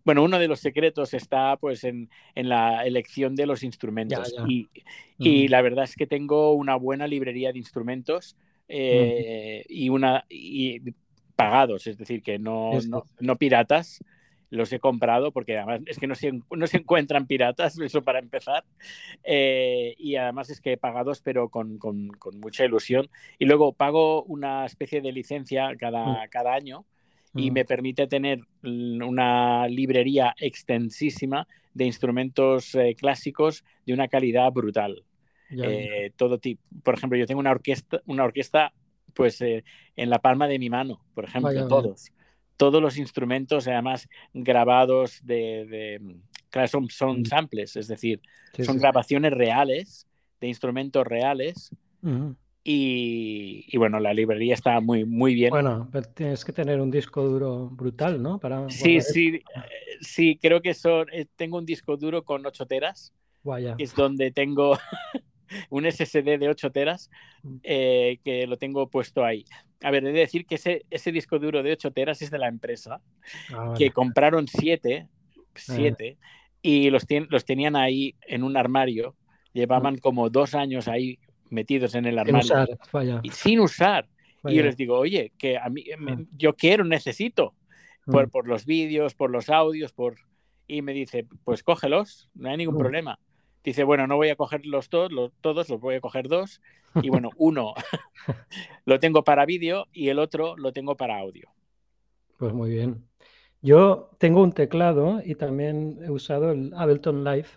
Bueno, 0.05 0.23
uno 0.23 0.39
de 0.39 0.47
los 0.47 0.61
secretos 0.61 1.15
está 1.15 1.57
pues 1.57 1.83
en, 1.83 2.11
en 2.35 2.49
la 2.49 2.87
elección 2.87 3.35
de 3.35 3.47
los 3.47 3.65
instrumentos. 3.65 4.33
Ya, 4.37 4.43
ya. 4.43 4.49
Y, 4.49 4.69
y 5.19 5.49
la 5.49 5.63
verdad 5.63 5.85
es 5.85 5.97
que 5.97 6.07
tengo 6.07 6.53
una 6.53 6.77
buena 6.77 7.09
librería 7.09 7.53
de 7.53 7.59
instrumentos 7.59 8.37
eh, 8.69 9.65
y 9.69 9.89
una 9.89 10.25
y 10.29 10.81
pagados, 11.35 11.87
es 11.87 11.99
decir, 11.99 12.23
que 12.23 12.39
no, 12.39 12.73
no, 12.89 13.05
no, 13.19 13.37
piratas. 13.37 13.99
Los 14.57 14.73
he 14.73 14.81
comprado 14.81 15.31
porque 15.33 15.57
además 15.57 15.83
es 15.87 15.99
que 15.99 16.07
no 16.07 16.15
se, 16.15 16.33
no 16.51 16.67
se 16.67 16.79
encuentran 16.79 17.27
piratas, 17.27 17.79
eso 17.81 18.03
para 18.03 18.19
empezar. 18.19 18.65
Eh, 19.23 19.95
y 19.99 20.17
además 20.17 20.51
es 20.51 20.61
que 20.61 20.73
he 20.73 20.77
pagados, 20.77 21.21
pero 21.21 21.49
con, 21.49 21.79
con, 21.79 22.09
con, 22.09 22.41
mucha 22.41 22.65
ilusión. 22.65 23.09
Y 23.39 23.45
luego 23.45 23.73
pago 23.73 24.23
una 24.25 24.67
especie 24.67 25.01
de 25.01 25.13
licencia 25.13 25.75
cada, 25.79 26.27
cada 26.29 26.55
año 26.55 26.85
y 27.35 27.51
me 27.51 27.65
permite 27.65 28.07
tener 28.07 28.41
una 28.63 29.69
librería 29.69 30.35
extensísima 30.39 31.47
de 31.75 31.85
instrumentos 31.85 32.75
eh, 32.75 32.95
clásicos 32.99 33.63
de 33.85 33.93
una 33.93 34.09
calidad 34.09 34.51
brutal. 34.53 35.05
Eh, 35.51 36.13
todo 36.17 36.39
tipo. 36.39 36.63
Por 36.83 36.95
ejemplo, 36.95 37.19
yo 37.19 37.27
tengo 37.27 37.41
una 37.41 37.51
orquesta, 37.51 38.01
una 38.07 38.25
orquesta 38.25 38.73
pues 39.15 39.41
eh, 39.41 39.65
en 39.97 40.11
la 40.11 40.19
palma 40.21 40.49
de 40.49 40.59
mi 40.59 40.71
mano, 40.71 41.01
por 41.15 41.25
ejemplo, 41.25 41.49
Vaya, 41.49 41.69
todos. 41.69 42.13
Todos 42.57 42.81
los 42.83 42.97
instrumentos, 42.99 43.67
además, 43.69 44.09
grabados 44.33 45.21
de. 45.25 45.67
de 45.67 46.17
claro, 46.51 46.69
son, 46.69 46.89
son 46.91 47.21
Mm. 47.21 47.25
samples, 47.27 47.77
es 47.77 47.89
decir, 47.89 48.21
sí, 48.55 48.65
son 48.65 48.77
sí. 48.77 48.81
grabaciones 48.81 49.33
reales, 49.33 50.07
de 50.41 50.49
instrumentos 50.49 51.07
reales. 51.07 51.71
Ujú. 52.03 52.35
Y, 52.69 53.65
y 53.69 53.77
bueno, 53.79 54.01
la 54.01 54.13
librería 54.13 54.55
está 54.55 54.81
muy, 54.81 55.05
muy 55.05 55.35
bien. 55.35 55.51
Bueno, 55.51 55.89
pero 55.93 56.09
tienes 56.09 56.45
que 56.45 56.53
tener 56.53 56.81
un 56.81 56.91
disco 56.91 57.23
duro 57.23 57.69
brutal, 57.71 58.21
¿no? 58.21 58.41
Para 58.41 58.69
Sí, 58.69 59.01
sí, 59.01 59.37
eh, 59.37 59.41
sí, 60.01 60.37
creo 60.43 60.61
que 60.61 60.75
son. 60.75 61.07
eh, 61.13 61.27
Tengo 61.37 61.59
un 61.59 61.67
disco 61.67 61.97
duro 61.97 62.25
con 62.25 62.45
8 62.45 62.67
teras, 62.67 63.13
que 63.77 63.85
es 63.85 63.95
donde 63.95 64.33
tengo 64.33 64.77
un 65.71 65.85
SSD 65.91 66.39
de 66.39 66.49
8 66.49 66.71
teras, 66.73 67.11
eh, 67.63 68.19
que 68.25 68.47
lo 68.47 68.57
tengo 68.57 68.89
puesto 68.89 69.25
ahí. 69.25 69.45
A 69.83 69.91
ver, 69.91 70.05
he 70.05 70.13
de 70.13 70.21
decir 70.21 70.47
que 70.47 70.55
ese, 70.57 70.85
ese 70.91 71.13
disco 71.13 71.39
duro 71.39 71.63
de 71.63 71.73
8 71.73 71.91
teras 71.93 72.23
es 72.23 72.31
de 72.31 72.39
la 72.39 72.49
empresa, 72.49 73.01
Ah, 73.55 73.75
que 73.77 73.91
compraron 73.91 74.47
7, 74.49 75.07
7, 75.55 76.17
y 76.63 76.91
los, 76.91 77.07
tien- 77.07 77.27
los 77.31 77.45
tenían 77.45 77.77
ahí 77.77 78.15
en 78.27 78.43
un 78.43 78.57
armario. 78.57 79.17
Llevaban 79.53 79.97
como 79.99 80.29
dos 80.31 80.55
años 80.55 80.89
ahí 80.89 81.19
metidos 81.49 81.95
en 81.95 82.05
el 82.07 82.13
Sin 82.15 82.19
armario 82.21 82.45
usar, 82.45 82.69
vaya. 82.93 83.21
y 83.23 83.31
sin 83.31 83.61
usar. 83.61 84.09
Y 84.49 84.55
yo 84.55 84.63
les 84.63 84.77
digo, 84.77 84.97
oye, 84.99 85.33
que 85.39 85.59
a 85.59 85.69
mí 85.69 85.85
me- 85.99 86.13
Ah. 86.13 86.19
yo 86.37 86.55
quiero, 86.55 86.85
necesito, 86.85 87.55
por, 88.05 88.31
por 88.31 88.47
los 88.47 88.65
vídeos, 88.67 89.15
por 89.15 89.31
los 89.31 89.49
audios, 89.51 89.93
por... 89.93 90.17
Y 90.69 90.83
me 90.83 90.93
dice, 90.93 91.27
pues 91.45 91.63
cógelos, 91.63 92.29
no 92.35 92.49
hay 92.51 92.57
ningún 92.57 92.75
problema. 92.79 93.19
Dice, 93.67 93.83
bueno, 93.83 94.07
no 94.07 94.15
voy 94.15 94.29
a 94.31 94.37
cogerlos 94.37 94.89
todos, 94.89 95.11
los, 95.11 95.33
todos, 95.41 95.69
los 95.69 95.81
voy 95.81 95.97
a 95.97 96.01
coger 96.01 96.29
dos. 96.29 96.63
Y 97.03 97.11
bueno, 97.11 97.31
uno 97.37 97.75
lo 98.87 99.01
tengo 99.01 99.25
para 99.25 99.45
vídeo 99.45 99.87
y 99.93 100.09
el 100.09 100.21
otro 100.21 100.57
lo 100.57 100.73
tengo 100.73 100.97
para 100.97 101.19
audio. 101.19 101.51
Pues 102.39 102.53
muy 102.55 102.71
bien. 102.71 103.09
Yo 103.63 104.11
tengo 104.19 104.41
un 104.43 104.53
teclado 104.53 105.21
y 105.25 105.35
también 105.35 105.99
he 106.05 106.11
usado 106.11 106.53
el 106.53 106.73
Ableton 106.75 107.25
Live, 107.25 107.49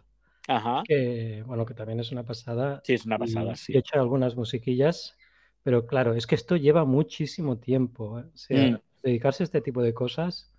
Ajá, 0.47 0.81
que 0.83 1.43
bueno, 1.45 1.63
que 1.65 1.75
también 1.75 1.99
es 1.99 2.11
una 2.11 2.23
pasada. 2.23 2.81
sí, 2.83 2.95
es 2.95 3.05
una 3.05 3.17
y 3.17 3.19
pasada, 3.19 3.51
He 3.53 3.55
sí. 3.55 3.77
hecho 3.77 3.99
algunas 3.99 4.35
musiquillas, 4.35 5.15
pero 5.61 5.85
claro, 5.85 6.15
es 6.15 6.25
que 6.25 6.33
esto 6.33 6.55
lleva 6.55 6.85
muchísimo 6.85 7.59
tiempo. 7.59 8.19
¿eh? 8.19 8.23
O 8.33 8.37
sea, 8.37 8.71
Mm. 8.71 8.79
dedicarse 9.03 9.43
a 9.43 9.45
este 9.45 9.61
tipo 9.61 9.83
de 9.83 9.93
cosas, 9.93 10.51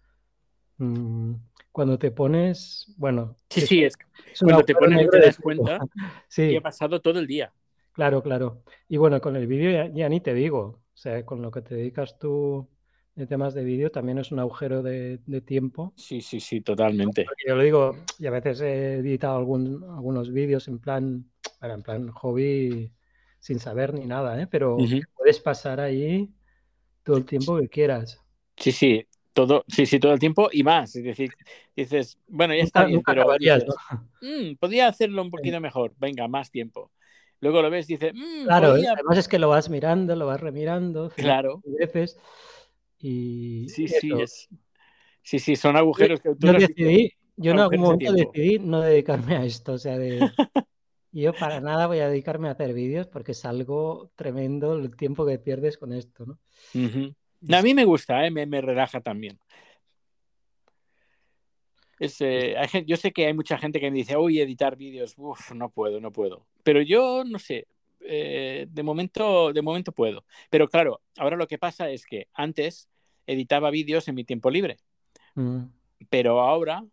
mm, 0.78 1.34
cuando 1.72 1.98
te 1.98 2.10
pones, 2.10 2.92
bueno, 2.96 3.36
Sí, 3.48 3.60
es, 3.60 3.68
sí, 3.68 3.84
es 3.84 3.96
cuando 4.40 4.64
te 4.64 4.74
pones 4.74 4.98
negro 4.98 5.10
te 5.10 5.20
das 5.20 5.38
cuenta 5.38 5.78
que 6.34 6.56
he 6.56 6.60
pasado 6.60 7.00
todo 7.00 7.18
el 7.20 7.26
día. 7.26 7.52
claro, 7.92 8.22
claro. 8.22 8.62
Y 8.88 8.96
bueno, 8.96 9.20
con 9.20 9.36
el 9.36 9.46
vídeo 9.46 9.70
ya, 9.70 9.86
ya 9.92 10.08
ni 10.08 10.20
te 10.20 10.34
digo. 10.34 10.82
O 10.92 10.96
sea, 10.96 11.24
con 11.24 11.40
lo 11.42 11.50
que 11.50 11.62
te 11.62 11.74
dedicas 11.74 12.18
tú 12.18 12.68
de 13.14 13.26
temas 13.26 13.54
de 13.54 13.64
vídeo 13.64 13.90
también 13.90 14.18
es 14.18 14.32
un 14.32 14.38
agujero 14.38 14.82
de, 14.82 15.20
de 15.26 15.40
tiempo. 15.40 15.92
Sí, 15.96 16.20
sí, 16.20 16.40
sí, 16.40 16.60
totalmente. 16.60 17.24
Porque 17.24 17.44
yo 17.48 17.56
lo 17.56 17.62
digo, 17.62 17.96
y 18.18 18.26
a 18.26 18.30
veces 18.30 18.60
he 18.60 18.94
editado 18.96 19.36
algún, 19.38 19.84
algunos 19.84 20.30
vídeos 20.32 20.68
en 20.68 20.78
plan, 20.78 21.30
bueno, 21.60 21.74
en 21.74 21.82
plan 21.82 22.08
hobby 22.10 22.92
sin 23.38 23.58
saber 23.58 23.94
ni 23.94 24.06
nada, 24.06 24.40
¿eh? 24.40 24.46
Pero 24.46 24.76
puedes 25.16 25.40
pasar 25.40 25.80
ahí 25.80 26.30
todo 27.02 27.16
el 27.16 27.24
tiempo 27.24 27.58
que 27.58 27.68
quieras. 27.68 28.22
Sí, 28.56 28.72
sí, 28.72 29.06
todo, 29.32 29.64
sí, 29.68 29.86
sí, 29.86 30.00
todo 30.00 30.12
el 30.12 30.18
tiempo 30.20 30.48
y 30.52 30.62
más. 30.62 30.94
Es 30.96 31.04
decir, 31.04 31.34
dices, 31.76 32.18
bueno, 32.28 32.54
ya 32.54 32.62
está 32.64 32.82
Nunca, 32.82 32.84
bien, 32.84 33.02
nunca 33.02 33.12
pero 33.12 33.22
acabarías, 33.22 33.64
dices, 33.64 33.64
¿no? 33.66 33.74
"Mm, 34.20 34.56
podría 34.56 34.88
hacerlo 34.88 35.22
un 35.22 35.30
Sí. 35.34 35.40
poquito 35.40 35.60
mejor, 35.60 35.94
venga, 35.98 36.28
más 36.28 36.50
tiempo. 36.50 36.92
Luego 37.40 37.62
lo 37.62 37.70
ves, 37.70 37.86
dices, 37.86 38.14
"Mm, 38.14 38.50
Claro, 38.50 38.76
¿eh? 38.76 38.84
podría, 38.84 38.92
además 38.92 39.18
es 39.18 39.28
que 39.28 39.38
lo 39.38 39.48
vas 39.48 39.68
mirando, 39.70 40.16
lo 40.16 40.26
vas 40.26 40.40
remirando 40.40 41.10
claro, 41.14 41.64
veces 41.64 42.18
y 42.98 43.74
sí, 43.74 43.88
sí, 43.88 44.20
es, 44.20 44.48
sí, 45.22 45.38
sí, 45.40 45.56
son 45.56 45.76
Yo, 45.94 46.06
agujeros 46.06 46.20
que 46.20 46.34
tú 46.36 46.48
yo 46.48 46.54
decidí, 46.54 47.12
yo 47.36 47.52
en 47.52 47.58
algún 47.58 47.80
de 47.80 47.82
momento 47.82 48.12
decidí 48.12 48.58
no 48.58 48.80
dedicarme 48.80 49.36
a 49.36 49.44
esto, 49.44 49.72
o 49.74 49.78
sea, 49.78 49.98
de 49.98 50.34
yo 51.12 51.38
para 51.38 51.60
nada 51.60 51.86
voy 51.88 52.00
a 52.00 52.08
dedicarme 52.08 52.48
a 52.48 52.52
hacer 52.52 52.74
vídeos 52.74 53.08
porque 53.08 53.32
es 53.32 53.44
algo 53.46 54.12
tremendo 54.16 54.74
el 54.74 54.96
tiempo 54.96 55.26
que 55.26 55.38
pierdes 55.40 55.78
con 55.78 55.92
esto, 55.94 56.26
¿no? 56.26 56.40
No, 56.74 57.14
A 57.48 57.62
mí 57.62 57.74
me 57.74 57.84
gusta, 57.84 58.26
¿eh? 58.26 58.30
me, 58.30 58.46
me 58.46 58.60
relaja 58.60 59.00
también. 59.00 59.38
Es, 61.98 62.20
eh, 62.20 62.56
hay 62.56 62.68
gen- 62.68 62.86
yo 62.86 62.96
sé 62.96 63.12
que 63.12 63.26
hay 63.26 63.34
mucha 63.34 63.58
gente 63.58 63.78
que 63.80 63.90
me 63.90 63.98
dice, 63.98 64.16
uy, 64.16 64.40
editar 64.40 64.76
vídeos, 64.76 65.14
uff, 65.16 65.52
no 65.52 65.68
puedo, 65.70 66.00
no 66.00 66.10
puedo. 66.12 66.46
Pero 66.62 66.80
yo, 66.80 67.24
no 67.24 67.38
sé, 67.38 67.66
eh, 68.00 68.66
de 68.70 68.82
momento, 68.82 69.52
de 69.52 69.60
momento 69.62 69.92
puedo. 69.92 70.24
Pero 70.48 70.68
claro, 70.68 71.00
ahora 71.18 71.36
lo 71.36 71.46
que 71.46 71.58
pasa 71.58 71.90
es 71.90 72.06
que 72.06 72.28
antes 72.32 72.88
editaba 73.26 73.70
vídeos 73.70 74.08
en 74.08 74.14
mi 74.14 74.24
tiempo 74.24 74.50
libre, 74.50 74.78
Mm, 75.34 75.66
pero 76.08 76.40
ahora, 76.40 76.84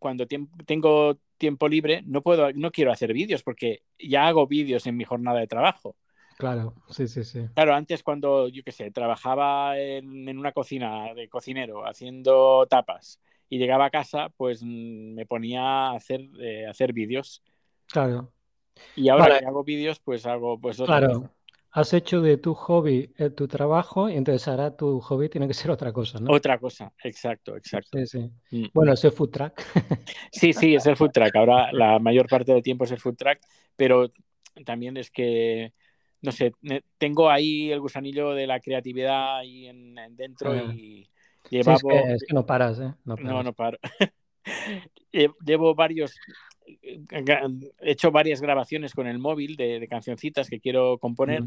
cuando 0.00 0.26
tengo 0.26 1.18
tiempo 1.38 1.68
libre, 1.68 2.02
no 2.04 2.22
puedo, 2.22 2.52
no 2.54 2.72
quiero 2.72 2.90
hacer 2.90 3.12
vídeos 3.12 3.42
porque 3.44 3.82
ya 3.98 4.26
hago 4.26 4.46
vídeos 4.48 4.86
en 4.86 4.96
mi 4.96 5.04
jornada 5.04 5.38
de 5.38 5.46
trabajo. 5.46 5.94
Claro, 6.42 6.74
sí, 6.88 7.06
sí, 7.06 7.22
sí. 7.22 7.46
Claro, 7.54 7.74
antes 7.74 8.02
cuando, 8.02 8.48
yo 8.48 8.64
qué 8.64 8.72
sé, 8.72 8.90
trabajaba 8.90 9.78
en, 9.78 10.28
en 10.28 10.38
una 10.38 10.50
cocina 10.52 11.14
de 11.14 11.28
cocinero 11.28 11.86
haciendo 11.86 12.66
tapas 12.66 13.20
y 13.48 13.58
llegaba 13.58 13.86
a 13.86 13.90
casa, 13.90 14.30
pues 14.36 14.62
mm, 14.64 15.14
me 15.14 15.26
ponía 15.26 15.62
a 15.90 15.94
hacer, 15.94 16.20
eh, 16.40 16.66
hacer 16.66 16.92
vídeos. 16.92 17.42
Claro, 17.86 18.32
Y 18.94 19.08
ahora 19.10 19.28
vale, 19.28 19.40
que 19.40 19.46
hago 19.46 19.64
vídeos, 19.64 20.00
pues 20.00 20.26
hago 20.26 20.58
pues 20.60 20.80
otra 20.80 20.98
claro. 20.98 21.20
cosa. 21.20 21.34
has 21.72 21.92
hecho 21.94 22.20
de 22.20 22.36
tu 22.38 22.54
hobby 22.54 23.12
eh, 23.18 23.30
tu 23.30 23.48
trabajo 23.48 24.08
y 24.08 24.14
entonces 24.16 24.46
ahora 24.48 24.76
tu 24.76 25.00
hobby 25.00 25.28
tiene 25.28 25.48
que 25.48 25.54
ser 25.54 25.70
otra 25.70 25.92
cosa, 25.92 26.20
¿no? 26.20 26.32
Otra 26.32 26.58
cosa, 26.58 26.92
exacto, 27.02 27.56
exacto. 27.56 27.98
Sí, 27.98 28.06
sí. 28.06 28.30
Mm. 28.50 28.66
Bueno, 28.74 28.92
es 28.94 29.04
el 29.04 29.12
food 29.12 29.30
track. 29.30 29.62
sí, 30.32 30.52
sí, 30.52 30.74
es 30.74 30.86
el 30.86 30.96
food 30.96 31.10
track. 31.12 31.34
Ahora 31.36 31.72
la 31.72 31.98
mayor 31.98 32.28
parte 32.28 32.52
del 32.52 32.62
tiempo 32.62 32.84
es 32.84 32.90
el 32.92 33.00
food 33.00 33.16
track, 33.16 33.40
pero 33.76 34.10
también 34.64 34.96
es 34.96 35.10
que, 35.10 35.72
no 36.22 36.32
sé, 36.32 36.52
tengo 36.98 37.28
ahí 37.28 37.70
el 37.70 37.80
gusanillo 37.80 38.32
de 38.32 38.46
la 38.46 38.60
creatividad 38.60 39.38
ahí 39.38 39.66
en, 39.66 39.94
dentro 40.10 40.54
y 40.72 41.08
llevaba... 41.50 41.78
es, 42.14 42.24
que, 42.24 42.34
no 42.34 42.46
paras, 42.46 42.80
¿eh? 42.80 42.94
No, 43.04 43.16
no, 43.16 43.42
no 43.42 43.52
paro. 43.52 43.78
Llevo 45.44 45.74
varios 45.74 46.16
he 46.66 47.90
hecho 47.90 48.10
varias 48.10 48.40
grabaciones 48.40 48.94
con 48.94 49.06
el 49.06 49.18
móvil 49.18 49.56
de, 49.56 49.86
cancioncitas 49.88 50.48
que 50.48 50.60
quiero 50.60 50.98
componer. 50.98 51.44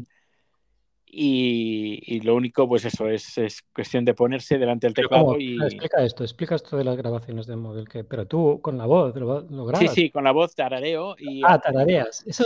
Y, 1.08 2.20
lo 2.20 2.34
único, 2.34 2.68
pues 2.68 2.84
eso, 2.84 3.08
es, 3.08 3.38
es, 3.38 3.62
cuestión 3.72 4.04
de 4.04 4.12
ponerse 4.12 4.58
delante 4.58 4.86
del 4.86 4.94
teclado 4.94 5.38
y... 5.38 5.56
Explica 5.62 6.04
esto, 6.04 6.24
explica 6.24 6.56
esto 6.56 6.76
de 6.76 6.84
las 6.84 6.96
grabaciones 6.96 7.46
del 7.46 7.58
móvil, 7.58 7.88
que, 7.88 8.04
pero 8.04 8.26
tú 8.26 8.60
con 8.60 8.76
la 8.76 8.86
voz 8.86 9.14
lo, 9.14 9.64
grabas. 9.64 9.94
Sí, 9.94 10.02
sí, 10.02 10.10
con 10.10 10.24
la 10.24 10.32
voz 10.32 10.54
tarareo 10.54 11.14
y... 11.18 11.42
Ah, 11.44 11.58
tarareas. 11.58 12.24
Eso, 12.26 12.44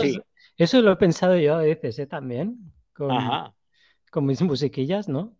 eso 0.57 0.81
lo 0.81 0.91
he 0.91 0.95
pensado 0.95 1.37
yo 1.37 1.55
a 1.55 1.61
veces, 1.61 1.97
¿eh? 1.99 2.07
También, 2.07 2.71
con, 2.93 3.11
con 4.11 4.25
mis 4.25 4.41
musiquillas, 4.41 5.07
¿no? 5.07 5.35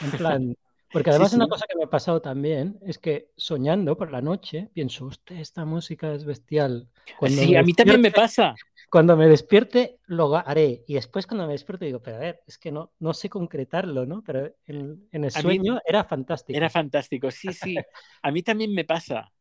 En 0.00 0.10
plan, 0.12 0.56
porque 0.92 1.10
además 1.10 1.32
una 1.32 1.48
cosa 1.48 1.66
que 1.68 1.76
me 1.76 1.84
ha 1.84 1.90
pasado 1.90 2.20
también 2.20 2.78
es 2.82 2.98
que 2.98 3.30
soñando 3.36 3.96
por 3.96 4.12
la 4.12 4.20
noche 4.20 4.68
pienso, 4.72 5.06
hostia, 5.06 5.40
esta 5.40 5.64
música 5.64 6.12
es 6.12 6.24
bestial. 6.24 6.88
sí, 7.26 7.56
a 7.56 7.62
mí 7.62 7.72
también 7.72 8.00
me 8.00 8.10
pasa. 8.10 8.54
Cuando 8.90 9.16
me 9.16 9.26
despierte 9.26 10.00
lo 10.04 10.36
haré 10.36 10.84
y 10.86 10.94
después 10.94 11.26
cuando 11.26 11.46
me 11.46 11.54
despierto 11.54 11.86
digo, 11.86 12.02
pero 12.02 12.16
a 12.18 12.20
ver, 12.20 12.42
es 12.46 12.58
que 12.58 12.70
no, 12.70 12.92
no 12.98 13.14
sé 13.14 13.30
concretarlo, 13.30 14.04
¿no? 14.04 14.22
Pero 14.22 14.54
en, 14.66 15.08
el 15.10 15.30
sueño 15.30 15.80
era 15.86 16.04
fantástico. 16.04 16.54
Era 16.54 16.68
fantástico, 16.68 17.30
sí, 17.30 17.54
sí. 17.54 17.76
A 18.20 18.30
mí 18.30 18.42
también 18.42 18.74
me 18.74 18.84
pasa. 18.84 19.32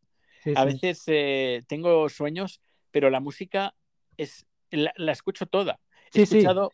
a 0.55 0.65
veces 0.65 1.03
eh, 1.07 1.63
tengo 1.67 2.07
sueños, 2.07 2.61
pero 2.91 3.09
la 3.09 3.19
música 3.19 3.75
es 4.15 4.45
la, 4.71 5.11
escucho 5.11 5.45
toda. 5.45 5.79
He 6.13 6.23
escuchado 6.23 6.71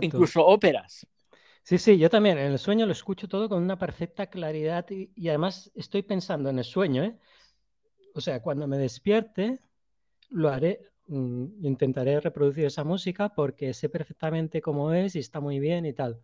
incluso 0.00 0.44
óperas. 0.44 1.06
Sí, 1.62 1.76
sí, 1.78 1.98
yo 1.98 2.08
también 2.08 2.38
en 2.38 2.52
el 2.52 2.58
sueño 2.58 2.86
lo 2.86 2.92
escucho 2.92 3.28
todo 3.28 3.48
con 3.48 3.62
una 3.62 3.78
perfecta 3.78 4.28
claridad 4.28 4.86
y, 4.88 5.28
además 5.28 5.70
estoy 5.74 6.02
pensando 6.02 6.48
en 6.48 6.58
el 6.58 6.64
sueño, 6.64 7.04
¿eh? 7.04 7.18
O 8.14 8.20
sea, 8.20 8.40
cuando 8.40 8.66
me 8.66 8.78
despierte, 8.78 9.60
lo 10.30 10.48
haré, 10.48 10.80
mm, 11.08 11.64
intentaré 11.64 12.20
reproducir 12.20 12.64
esa 12.64 12.84
música 12.84 13.28
porque 13.34 13.74
sé 13.74 13.88
perfectamente 13.90 14.62
cómo 14.62 14.92
es 14.92 15.14
y 15.14 15.18
está 15.18 15.40
muy 15.40 15.58
bien 15.58 15.84
y 15.84 15.92
tal. 15.92 16.22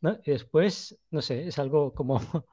¿no? 0.00 0.18
Y 0.24 0.32
después, 0.32 0.98
no 1.10 1.22
sé, 1.22 1.46
es 1.46 1.58
algo 1.58 1.94
como... 1.94 2.20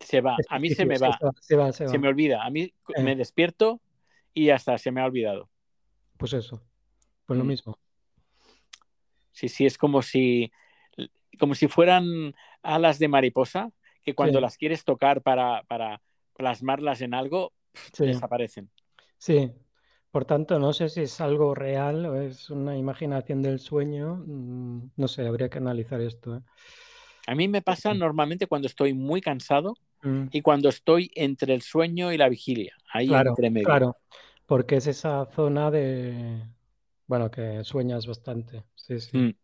Se 0.00 0.20
va, 0.20 0.36
a 0.48 0.60
mí 0.60 0.70
se 0.70 0.86
me 0.86 0.96
va, 0.96 1.18
se 1.40 1.56
va, 1.56 1.72
se, 1.72 1.84
va. 1.84 1.90
se 1.90 1.98
me 1.98 2.06
olvida, 2.06 2.44
a 2.44 2.50
mí 2.50 2.72
me 3.02 3.12
eh. 3.12 3.16
despierto 3.16 3.80
y 4.32 4.50
hasta 4.50 4.78
se 4.78 4.92
me 4.92 5.00
ha 5.00 5.04
olvidado. 5.04 5.50
Pues 6.16 6.34
eso, 6.34 6.62
pues 7.28 7.38
lo 7.38 7.44
mm. 7.44 7.48
mismo. 7.48 7.78
Sí, 9.30 9.48
sí, 9.48 9.66
es 9.66 9.76
como 9.76 10.02
si 10.02 10.50
como 11.38 11.54
si 11.54 11.68
fueran 11.68 12.34
alas 12.62 12.98
de 12.98 13.06
mariposa, 13.06 13.70
que 14.02 14.14
cuando 14.14 14.40
las 14.40 14.56
quieres 14.56 14.84
tocar 14.84 15.22
para, 15.22 15.62
plasmarlas 16.34 17.02
en 17.02 17.14
algo, 17.14 17.52
desaparecen. 17.98 18.70
Sí, 19.18 19.52
por 20.10 20.24
tanto, 20.24 20.58
no 20.58 20.72
sé 20.72 20.88
si 20.88 21.02
es 21.02 21.20
algo 21.20 21.54
real 21.54 22.06
o 22.06 22.20
es 22.20 22.50
una 22.50 22.76
imaginación 22.76 23.42
del 23.42 23.58
sueño. 23.58 24.22
Mm, 24.26 24.90
no 24.96 25.08
sé, 25.08 25.26
habría 25.26 25.50
que 25.50 25.58
analizar 25.58 26.00
esto. 26.00 26.36
¿eh? 26.36 26.40
A 27.26 27.34
mí 27.34 27.46
me 27.48 27.60
pasa 27.60 27.92
normalmente 27.92 28.46
cuando 28.46 28.66
estoy 28.66 28.94
muy 28.94 29.20
cansado 29.20 29.74
mm. 30.02 30.28
y 30.30 30.40
cuando 30.40 30.70
estoy 30.70 31.10
entre 31.14 31.54
el 31.54 31.62
sueño 31.62 32.12
y 32.12 32.16
la 32.16 32.28
vigilia, 32.28 32.74
ahí 32.92 33.12
entre 33.12 33.50
medio. 33.50 33.66
Claro, 33.66 33.96
porque 34.46 34.76
es 34.76 34.86
esa 34.86 35.26
zona 35.26 35.70
de, 35.70 36.40
bueno, 37.08 37.30
que 37.30 37.64
sueñas 37.64 38.06
bastante. 38.06 38.62
Sí, 38.76 39.00
sí. 39.00 39.18
Mm. 39.18 39.34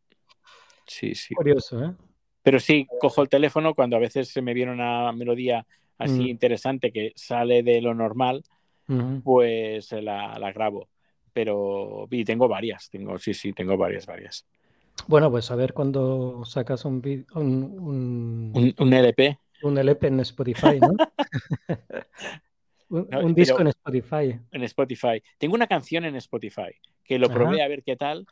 Sí, 0.86 1.14
sí. 1.14 1.34
Curioso, 1.34 1.82
¿eh? 1.82 1.94
Pero 2.42 2.60
sí, 2.60 2.86
cojo 3.00 3.22
el 3.22 3.30
teléfono 3.30 3.74
cuando 3.74 3.96
a 3.96 4.00
veces 4.00 4.28
se 4.28 4.42
me 4.42 4.52
viene 4.52 4.70
una 4.70 5.10
melodía 5.12 5.66
así 5.96 6.24
mm. 6.24 6.28
interesante 6.28 6.92
que 6.92 7.12
sale 7.16 7.62
de 7.62 7.80
lo 7.80 7.94
normal, 7.94 8.44
pues 9.22 9.90
la, 9.92 10.38
la, 10.38 10.52
grabo. 10.52 10.90
Pero, 11.32 12.06
y 12.10 12.22
tengo 12.22 12.46
varias, 12.46 12.90
tengo, 12.90 13.18
sí, 13.18 13.32
sí, 13.32 13.54
tengo 13.54 13.78
varias, 13.78 14.04
varias. 14.04 14.46
Bueno, 15.08 15.30
pues 15.30 15.50
a 15.50 15.56
ver 15.56 15.72
cuando 15.72 16.44
sacas 16.44 16.84
un, 16.84 17.02
un, 17.34 18.52
un, 18.52 18.74
un, 18.78 18.92
LP. 18.92 19.38
Un 19.62 19.78
LP 19.78 20.06
en 20.08 20.20
Spotify, 20.20 20.78
¿no? 20.80 20.94
un, 23.22 23.34
disco 23.34 23.62
en 23.62 23.68
Spotify. 23.68 24.38
En 24.52 24.62
Spotify. 24.64 25.22
Tengo 25.38 25.54
una 25.54 25.66
canción 25.66 26.04
en 26.04 26.16
Spotify 26.16 26.74
que 27.04 27.18
lo 27.18 27.28
probé 27.28 27.62
a 27.62 27.68
ver 27.68 27.82
qué 27.82 27.96
tal 27.96 28.26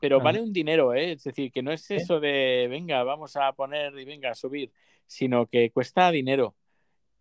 pero 0.00 0.20
vale 0.20 0.40
un 0.40 0.52
dinero, 0.52 0.94
¿eh? 0.94 1.12
Es 1.12 1.24
decir, 1.24 1.50
que 1.50 1.62
no 1.62 1.72
es 1.72 1.90
eso 1.90 2.20
de, 2.20 2.66
venga, 2.68 3.02
vamos 3.02 3.36
a 3.36 3.52
poner 3.52 3.98
y 3.98 4.04
venga 4.04 4.30
a 4.30 4.34
subir, 4.34 4.72
sino 5.06 5.46
que 5.46 5.70
cuesta 5.70 6.10
dinero. 6.10 6.54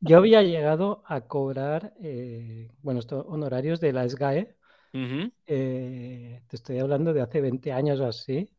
Yo 0.00 0.18
había 0.18 0.42
llegado 0.42 1.02
a 1.06 1.22
cobrar, 1.22 1.94
eh, 2.02 2.70
bueno, 2.82 3.00
estos 3.00 3.24
honorarios 3.26 3.80
de 3.80 3.92
la 3.92 4.06
SGAE. 4.08 4.54
Eh, 5.46 6.42
te 6.46 6.56
estoy 6.56 6.78
hablando 6.78 7.14
de 7.14 7.22
hace 7.22 7.40
20 7.40 7.72
años 7.72 7.98
o 8.00 8.06
así, 8.06 8.50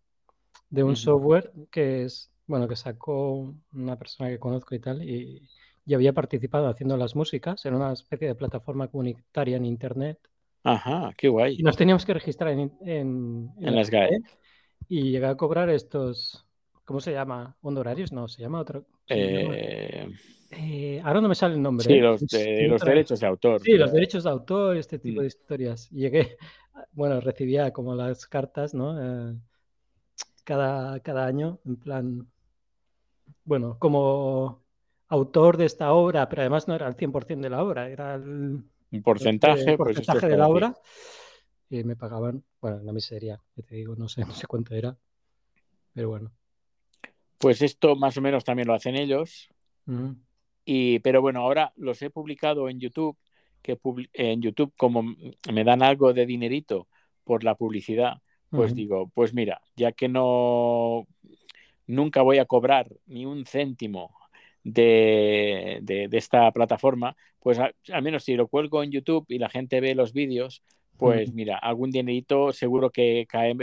de 0.69 0.83
un 0.83 0.95
software 0.95 1.51
que 1.69 2.05
es, 2.05 2.31
bueno, 2.47 2.67
que 2.67 2.75
sacó 2.75 3.53
una 3.71 3.99
persona 3.99 4.31
que 4.31 4.39
conozco 4.39 4.73
y 4.73 4.79
tal, 4.79 5.07
y 5.07 5.47
yo 5.85 5.97
había 5.97 6.13
participado 6.13 6.67
haciendo 6.67 6.97
las 6.97 7.15
músicas 7.15 7.65
en 7.65 7.75
una 7.75 7.91
especie 7.93 8.27
de 8.27 8.35
plataforma 8.35 8.87
comunitaria 8.87 9.57
en 9.57 9.65
Internet 9.65 10.19
Ajá, 10.63 11.13
qué 11.17 11.27
guay. 11.27 11.57
Y 11.59 11.63
nos 11.63 11.75
teníamos 11.75 12.05
que 12.05 12.13
registrar 12.13 12.51
en, 12.51 12.71
en, 12.81 13.51
en, 13.59 13.75
las 13.75 13.89
GAE. 13.89 14.21
Y 14.87 15.11
llegué 15.11 15.25
a 15.25 15.35
cobrar 15.35 15.69
estos, 15.69 16.45
¿cómo 16.85 17.01
se 17.01 17.11
llama? 17.11 17.57
¿Honorarios? 17.61 18.13
No, 18.13 18.27
se 18.27 18.41
llama 18.41 18.61
otro. 18.61 18.85
Eh, 19.07 20.07
eh... 20.51 21.01
ahora 21.03 21.19
no 21.19 21.27
me 21.27 21.35
sale 21.35 21.55
el 21.55 21.61
nombre. 21.61 21.85
Sí, 21.85 21.93
¿eh? 21.93 22.01
los, 22.01 22.21
de, 22.27 22.67
los 22.67 22.81
derechos 22.81 23.19
de 23.19 23.27
autor. 23.27 23.61
Sí, 23.61 23.73
los 23.73 23.91
derechos 23.91 24.23
de 24.23 24.29
autor, 24.29 24.77
este 24.77 24.99
tipo 24.99 25.19
mm. 25.19 25.21
de 25.21 25.27
historias. 25.27 25.89
llegué, 25.89 26.37
bueno, 26.93 27.19
recibía 27.19 27.73
como 27.73 27.93
las 27.93 28.25
cartas, 28.25 28.73
¿no? 28.73 29.31
Eh, 29.31 29.35
cada, 30.45 31.01
cada 31.01 31.25
año, 31.25 31.59
en 31.65 31.75
plan, 31.75 32.27
bueno, 33.43 33.77
como 33.79 34.62
autor 35.07 35.57
de 35.57 35.65
esta 35.65 35.93
obra, 35.93 36.27
pero 36.29 36.41
además 36.41 36.67
no 36.67 36.75
era 36.75 36.87
el 36.87 36.95
100% 36.95 37.41
de 37.41 37.49
la 37.49 37.63
obra, 37.63 37.89
era 37.89 38.15
el 38.15 38.63
un 38.93 39.01
porcentaje, 39.01 39.75
pues 39.75 39.95
porcentaje 39.95 40.27
de 40.27 40.37
la 40.37 40.47
obra 40.47 40.75
y 41.69 41.83
me 41.83 41.95
pagaban, 41.95 42.43
bueno, 42.61 42.79
la 42.83 42.93
miseria, 42.93 43.41
que 43.55 43.63
te 43.63 43.75
digo, 43.75 43.95
no 43.95 44.07
sé, 44.07 44.21
no 44.21 44.33
sé 44.33 44.45
cuánto 44.45 44.75
era, 44.75 44.95
pero 45.93 46.09
bueno. 46.09 46.31
Pues 47.39 47.61
esto 47.61 47.95
más 47.95 48.15
o 48.17 48.21
menos 48.21 48.43
también 48.43 48.67
lo 48.67 48.75
hacen 48.75 48.95
ellos. 48.95 49.49
y, 50.65 50.99
pero 50.99 51.21
bueno, 51.21 51.41
ahora 51.41 51.73
los 51.75 52.01
he 52.01 52.09
publicado 52.09 52.69
en 52.69 52.79
YouTube, 52.79 53.17
que 53.61 53.79
en 54.13 54.41
YouTube 54.41 54.73
como 54.77 55.01
me 55.01 55.63
dan 55.63 55.81
algo 55.81 56.13
de 56.13 56.25
dinerito 56.25 56.87
por 57.23 57.43
la 57.43 57.55
publicidad, 57.55 58.21
pues 58.49 58.75
digo, 58.75 59.09
pues 59.15 59.33
mira, 59.33 59.59
ya 59.75 59.93
que 59.93 60.07
no 60.07 61.07
nunca 61.87 62.21
voy 62.21 62.37
a 62.37 62.45
cobrar 62.45 62.87
ni 63.07 63.25
un 63.25 63.45
céntimo 63.45 64.13
de, 64.63 65.79
de- 65.81 66.07
de 66.07 66.17
esta 66.17 66.51
plataforma, 66.51 67.15
pues 67.39 67.59
a- 67.59 67.71
al 67.91 68.01
menos 68.03 68.23
si 68.23 68.35
lo 68.35 68.47
cuelgo 68.47 68.83
en 68.83 68.91
YouTube 68.91 69.25
y 69.29 69.37
la 69.39 69.49
gente 69.49 69.81
ve 69.81 69.95
los 69.95 70.13
vídeos, 70.13 70.63
pues 70.97 71.33
mira, 71.33 71.57
algún 71.57 71.91
dinerito 71.91 72.53
seguro 72.53 72.89
que 72.89 73.25
cae, 73.27 73.55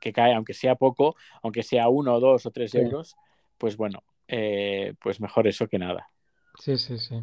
que 0.00 0.12
cae, 0.12 0.34
aunque 0.34 0.54
sea 0.54 0.74
poco, 0.74 1.16
aunque 1.42 1.62
sea 1.62 1.88
uno, 1.88 2.20
dos 2.20 2.44
o 2.46 2.50
tres 2.50 2.72
Sí. 2.72 2.78
euros, 2.78 3.14
pues 3.58 3.76
bueno, 3.76 4.02
eh, 4.28 4.94
pues 5.00 5.20
mejor 5.20 5.46
eso 5.46 5.66
que 5.68 5.78
nada. 5.78 6.10
Sí, 6.58 6.76
sí, 6.76 6.98
sí. 6.98 7.22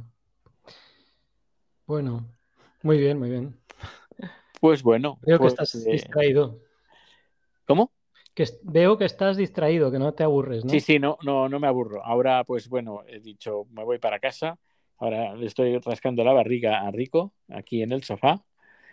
Bueno, 1.85 2.25
muy 2.83 2.97
bien, 2.97 3.19
muy 3.19 3.29
bien. 3.29 3.55
Pues 4.59 4.83
bueno, 4.83 5.19
Veo 5.21 5.37
que 5.37 5.41
pues, 5.43 5.53
estás 5.53 5.75
eh, 5.75 5.91
distraído. 5.91 6.59
¿cómo? 7.65 7.91
Que 8.39 8.45
veo 8.63 8.97
que 8.97 9.03
estás 9.03 9.35
distraído, 9.35 9.91
que 9.91 9.99
no 9.99 10.13
te 10.13 10.23
aburres, 10.23 10.63
¿no? 10.63 10.71
Sí, 10.71 10.79
sí, 10.79 10.97
no, 10.97 11.17
no, 11.23 11.49
no 11.49 11.59
me 11.59 11.67
aburro. 11.67 12.05
Ahora, 12.05 12.45
pues 12.45 12.69
bueno, 12.69 13.03
he 13.05 13.19
dicho, 13.19 13.65
me 13.71 13.83
voy 13.83 13.99
para 13.99 14.17
casa. 14.17 14.57
Ahora 14.97 15.35
le 15.35 15.45
estoy 15.45 15.77
rascando 15.79 16.23
la 16.23 16.31
barriga 16.31 16.87
a 16.87 16.89
Rico 16.89 17.33
aquí 17.49 17.81
en 17.81 17.91
el 17.91 18.01
sofá. 18.03 18.41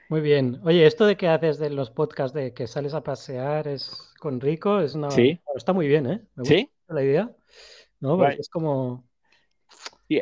Muy 0.09 0.21
bien. 0.21 0.61
Oye, 0.65 0.85
esto 0.85 1.07
de 1.07 1.17
que 1.17 1.29
haces 1.29 1.61
de 1.61 1.71
los 1.71 1.93
podcasts 1.93 2.35
de 2.35 2.53
que 2.55 2.67
sales 2.67 2.93
a 2.93 3.05
pasear 3.05 3.69
es 3.69 4.13
con 4.19 4.41
Rico, 4.41 4.81
es 4.81 4.97
una... 4.97 5.13
Sí. 5.13 5.39
Está 5.55 5.73
muy 5.73 5.87
bien, 5.87 6.07
¿eh? 6.07 6.21
Me 6.35 6.41
gusta 6.41 6.55
¿Sí? 6.57 6.71
la 6.89 7.05
idea. 7.05 7.31
¿No? 8.01 8.19
Porque 8.19 8.41
es 8.41 8.49
como, 8.49 9.05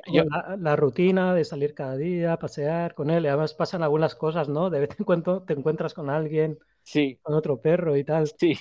como 0.04 0.16
yo, 0.16 0.24
la, 0.24 0.58
la 0.60 0.76
rutina 0.76 1.32
de 1.32 1.46
salir 1.46 1.72
cada 1.72 1.96
día, 1.96 2.36
pasear 2.38 2.94
con 2.94 3.08
él. 3.08 3.24
Y 3.24 3.28
además 3.28 3.54
pasan 3.54 3.82
algunas 3.82 4.14
cosas, 4.16 4.50
¿no? 4.50 4.68
De 4.68 4.80
vez 4.80 4.90
en 4.98 5.06
cuando 5.06 5.44
te 5.44 5.54
encuentras 5.54 5.94
con 5.94 6.10
alguien, 6.10 6.58
sí, 6.84 7.18
con 7.22 7.34
otro 7.34 7.60
perro 7.60 7.96
y 7.96 8.04
tal, 8.04 8.28
sí. 8.38 8.56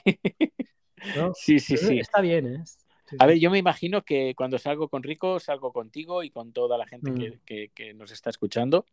¿no? 1.15 1.31
Sí, 1.35 1.59
sí, 1.59 1.75
Pero 1.75 1.87
sí. 1.87 1.99
Está 1.99 2.21
bien, 2.21 2.47
¿eh? 2.47 2.63
Sí, 2.65 3.17
A 3.19 3.25
sí. 3.25 3.27
ver, 3.27 3.37
yo 3.37 3.51
me 3.51 3.59
imagino 3.59 4.01
que 4.01 4.33
cuando 4.35 4.57
salgo 4.57 4.87
con 4.87 5.03
Rico, 5.03 5.39
salgo 5.39 5.71
contigo 5.71 6.23
y 6.23 6.31
con 6.31 6.51
toda 6.53 6.77
la 6.77 6.87
gente 6.87 7.11
Mm. 7.11 7.15
que, 7.19 7.39
que- 7.45 7.69
que 7.75 7.93
nos 7.93 8.11
está 8.11 8.31
escuchando. 8.31 8.85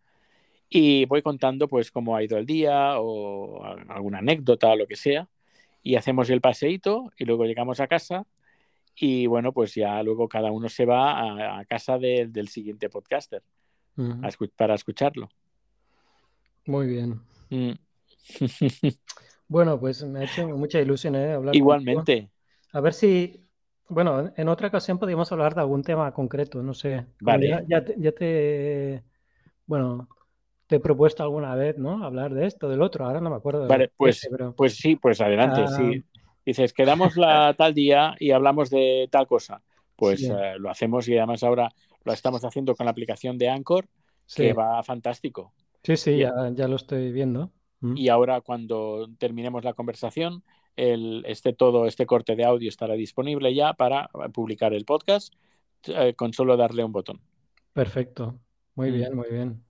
Y 0.69 1.05
voy 1.07 1.23
contando 1.23 1.67
pues 1.69 1.91
cómo 1.91 2.15
ha 2.15 2.23
ido 2.23 2.37
el 2.37 2.45
día 2.47 3.01
o 3.01 3.65
alguna 3.89 4.19
anécdota 4.19 4.69
o 4.69 4.77
lo 4.77 4.87
que 4.87 4.97
sea. 4.97 5.29
Y 5.83 5.97
hacemos 5.97 6.29
el 6.31 6.41
paseíto 6.41 7.11
y 7.17 7.25
luego 7.25 7.45
llegamos 7.45 7.81
a 7.81 7.87
casa. 7.89 8.27
Y 8.95 9.27
bueno, 9.27 9.53
pues 9.53 9.75
ya 9.75 10.03
luego 10.03 10.29
cada 10.29 10.51
uno 10.51 10.69
se 10.69 10.85
va 10.85 11.13
a, 11.13 11.61
a 11.61 11.65
casa 11.65 11.99
del- 11.99 12.33
del 12.33 12.49
siguiente 12.49 12.91
podcaster 12.91 13.43
a 13.97 14.29
para 14.57 14.75
escucharlo. 14.75 15.29
Muy 16.67 16.87
bien. 16.87 17.21
Mm. 17.51 17.73
Bueno, 19.49 19.81
pues 19.81 20.05
me 20.05 20.21
ha 20.21 20.25
hecho 20.25 20.47
mucha 20.47 20.81
ilusión, 20.81 21.17
¿eh? 21.17 21.33
Hablar 21.33 21.53
contigo. 21.53 21.57
Igualmente. 21.57 22.31
A 22.73 22.81
ver 22.81 22.95
si, 22.95 23.45
bueno, 23.89 24.33
en 24.37 24.49
otra 24.49 24.69
ocasión 24.69 24.97
podríamos 24.99 25.33
hablar 25.33 25.57
de 25.57 25.61
algún 25.63 25.83
tema 25.83 26.13
concreto, 26.15 26.63
no 26.63 26.73
sé. 26.73 27.07
Vale. 27.21 27.49
Ya, 27.49 27.63
ya 27.67 27.85
te, 27.85 27.97
ya 27.99 28.13
te- 28.13 29.03
bueno, 29.67 30.09
te 30.69 30.77
he 30.77 30.81
propuesto 30.81 31.25
alguna 31.25 31.57
vez, 31.57 31.77
¿no? 31.79 32.05
Hablar 32.05 32.33
de 32.33 32.47
esto, 32.47 32.69
del 32.69 32.81
otro, 32.81 33.07
ahora 33.07 33.21
no 33.21 33.29
me 33.29 33.37
acuerdo. 33.37 33.67
Vale, 33.67 33.89
qué, 33.89 33.95
pues, 33.97 34.29
pero 34.31 34.55
pues 34.55 34.77
sí, 34.77 34.95
pues 34.95 35.21
adelante, 35.21 35.63
Ah. 35.65 35.67
sí. 35.67 36.05
Dices, 36.47 36.73
quedamos 36.73 37.17
la 37.17 37.53
tal 37.59 37.75
día 37.75 38.15
y 38.21 38.31
hablamos 38.31 38.71
de 38.71 39.09
tal 39.11 39.27
cosa. 39.27 39.63
Pues 39.97 40.21
Sí. 40.21 40.29
eh, 40.31 40.55
lo 40.61 40.71
hacemos 40.71 41.09
y 41.09 41.19
además 41.19 41.43
ahora 41.43 41.71
lo 42.05 42.13
estamos 42.13 42.45
haciendo 42.45 42.77
con 42.77 42.87
la 42.87 42.93
aplicación 42.93 43.37
de 43.37 43.49
Anchor, 43.49 43.89
sí, 44.27 44.43
que 44.43 44.53
va 44.53 44.81
fantástico. 44.85 45.53
sí, 45.83 45.97
sí, 45.97 46.19
ya, 46.19 46.33
ya 46.55 46.69
lo 46.69 46.77
estoy 46.77 47.11
viendo. 47.11 47.51
Mm. 47.81 47.97
Y 47.97 48.09
ahora 48.09 48.41
cuando 48.41 49.09
terminemos 49.19 49.65
la 49.65 49.73
conversación, 49.75 50.43
el, 50.77 51.25
este 51.27 51.53
todo 51.53 51.87
este 51.87 52.07
corte 52.07 52.37
de 52.37 52.45
audio 52.45 52.69
estará 52.69 52.95
disponible 52.95 53.55
ya 53.55 53.75
para 53.75 54.09
publicar 54.33 54.73
el 54.73 54.85
podcast 54.85 55.35
eh, 55.85 56.15
con 56.15 56.33
solo 56.33 56.57
darle 56.57 56.85
un 56.85 56.93
botón. 56.93 57.21
Perfecto. 57.73 58.39
Muy 58.75 58.91
Mm. 58.91 58.95
bien, 58.95 59.17
muy 59.17 59.29
bien. 59.31 59.65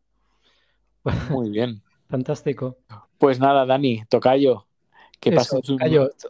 Muy 1.31 1.51
bien. 1.51 1.83
Fantástico. 2.09 2.77
Pues 3.19 3.39
nada, 3.39 3.65
Dani, 3.67 4.03
tocayo, 4.09 4.67
que 5.21 5.31
Eso, 5.31 5.61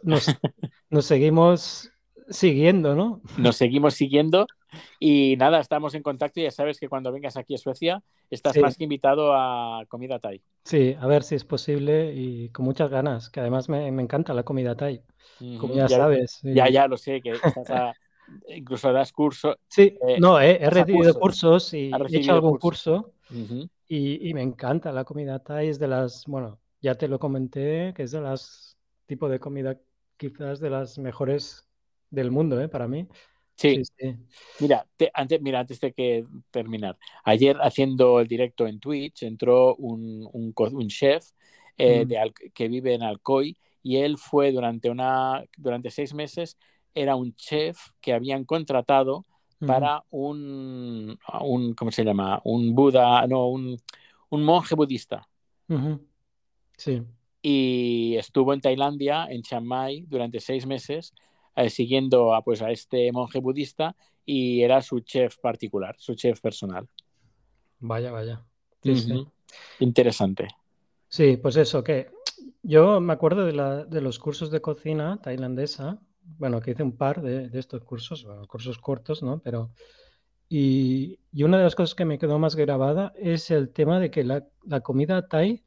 nos, 0.03 0.25
nos 0.89 1.05
seguimos 1.05 1.91
siguiendo, 2.29 2.95
¿no? 2.95 3.21
Nos 3.35 3.55
seguimos 3.57 3.93
siguiendo 3.95 4.47
y 4.99 5.35
nada, 5.37 5.59
estamos 5.59 5.93
en 5.95 6.03
contacto 6.03 6.39
y 6.39 6.43
ya 6.43 6.51
sabes 6.51 6.79
que 6.79 6.87
cuando 6.89 7.11
vengas 7.11 7.37
aquí 7.37 7.55
a 7.55 7.57
Suecia 7.57 8.01
estás 8.29 8.53
Sí. 8.53 8.61
más 8.61 8.77
que 8.77 8.83
invitado 8.85 9.33
a 9.33 9.85
comida 9.87 10.19
Thai. 10.19 10.41
Sí, 10.63 10.95
a 10.99 11.07
ver 11.07 11.23
si 11.23 11.35
es 11.35 11.43
posible 11.43 12.13
y 12.13 12.49
con 12.49 12.65
muchas 12.65 12.89
ganas, 12.89 13.29
que 13.29 13.39
además 13.39 13.67
me, 13.67 13.91
me 13.91 14.03
encanta 14.03 14.33
la 14.33 14.43
comida 14.43 14.75
Thai, 14.75 15.01
como 15.59 15.73
ya, 15.75 15.89
sabes. 15.89 16.31
sí. 16.41 16.53
Ya, 16.53 16.69
ya 16.69 16.87
lo 16.87 16.97
sé, 16.97 17.21
que 17.21 17.31
estás 17.31 17.69
a- 17.71 17.93
incluso 18.47 18.93
das 18.93 19.11
curso. 19.11 19.57
Sí, 19.67 19.97
Eh, 20.07 20.19
no, 20.19 20.39
he, 20.39 20.51
he 20.63 20.69
recibido 20.69 21.13
cursos. 21.13 21.21
cursos 21.21 21.73
y 21.73 21.91
he 21.91 22.17
hecho 22.17 22.33
algún 22.33 22.57
curso 22.59 23.13
y, 23.87 24.29
y 24.29 24.33
me 24.33 24.41
encanta 24.41 24.91
la 24.91 25.03
comida 25.03 25.39
Thai, 25.39 25.67
es 25.69 25.79
de 25.79 25.87
las, 25.87 26.25
bueno, 26.27 26.59
ya 26.81 26.95
te 26.95 27.07
lo 27.07 27.19
comenté, 27.19 27.93
que 27.95 28.03
es 28.03 28.11
de 28.11 28.21
las 28.21 28.77
tipo 29.07 29.27
de 29.27 29.39
comida 29.39 29.77
quizás 30.17 30.59
de 30.59 30.69
las 30.69 30.97
mejores 30.97 31.67
del 32.11 32.31
mundo, 32.31 32.61
¿eh? 32.61 32.69
Para 32.69 32.87
mí. 32.87 33.07
Sí, 33.57 33.75
Sí, 33.75 33.85
sí. 33.97 34.15
mira, 34.59 34.87
te- 34.97 35.11
antes, 35.13 35.41
mira, 35.41 35.59
antes 35.59 35.79
de 35.79 35.93
que 35.93 36.25
terminar, 36.51 36.97
ayer 37.23 37.57
haciendo 37.61 38.19
el 38.19 38.27
directo 38.27 38.67
en 38.67 38.79
Twitch 38.79 39.23
entró 39.23 39.75
un, 39.75 40.27
un 40.33 40.87
chef 40.89 41.29
eh, 41.77 42.05
Mm. 42.05 42.09
de 42.09 42.33
que 42.53 42.67
vive 42.67 42.93
en 42.93 43.03
Alcoy 43.03 43.57
y 43.83 43.97
él 43.97 44.17
fue 44.17 44.51
durante, 44.51 44.89
una, 44.89 45.43
durante 45.57 45.91
seis 45.91 46.13
meses, 46.13 46.57
era 46.93 47.15
un 47.15 47.35
chef 47.35 47.77
que 48.01 48.13
habían 48.13 48.45
contratado 48.45 49.25
para 49.65 50.03
un, 50.09 51.17
un 51.41 51.73
¿cómo 51.75 51.91
se 51.91 52.03
llama? 52.03 52.41
Un 52.43 52.75
Buda, 52.75 53.25
no, 53.27 53.47
un, 53.47 53.77
un 54.29 54.43
monje 54.43 54.75
budista. 54.75 55.27
Sí, 56.77 57.01
Y 57.41 58.15
estuvo 58.17 58.53
en 58.53 58.61
Tailandia, 58.61 59.25
en 59.29 59.41
Chiang 59.41 59.65
Mai, 59.65 60.05
durante 60.07 60.39
seis 60.39 60.65
meses, 60.67 61.13
eh, 61.55 61.69
siguiendo 61.69 62.33
a, 62.35 62.43
pues, 62.43 62.61
a 62.61 62.71
este 62.71 63.11
monje 63.11 63.39
budista 63.39 63.95
y 64.25 64.61
era 64.63 64.81
su 64.81 64.99
chef 65.01 65.37
particular, 65.39 65.95
su 65.99 66.15
chef 66.15 66.41
personal. 66.41 66.87
vaya, 67.79 68.11
vaya. 68.11 68.45
Sí, 68.83 68.95
sí. 68.95 69.13
Ujú. 69.13 69.31
Interesante. 69.79 70.47
Sí, 71.09 71.37
pues 71.37 71.57
eso, 71.57 71.83
que 71.83 72.11
yo 72.63 73.01
me 73.01 73.13
acuerdo 73.13 73.45
de, 73.45 73.53
la- 73.53 73.85
de 73.85 74.01
los 74.01 74.19
cursos 74.19 74.49
de 74.51 74.61
cocina 74.61 75.19
tailandesa, 75.21 75.99
bueno, 76.37 76.61
que 76.61 76.71
hice 76.71 76.83
un 76.83 76.97
par 76.97 77.21
de, 77.21 77.49
de 77.49 77.59
estos 77.59 77.83
cursos, 77.83 78.23
bueno, 78.23 78.47
cursos 78.47 78.77
cortos, 78.79 79.21
¿no? 79.23 79.39
Pero, 79.43 79.71
y, 80.49 81.19
y 81.33 81.43
una 81.43 81.57
de 81.59 81.65
las 81.65 81.75
cosas 81.75 81.95
que 81.95 82.05
me 82.05 82.19
quedó 82.19 82.39
más 82.39 82.55
grabada 82.55 83.13
es 83.17 83.51
el 83.51 83.71
tema 83.73 83.99
de 83.99 84.11
que 84.11 84.23
la, 84.25 84.47
la 84.65 84.81
comida 84.81 85.27
thai 85.27 85.65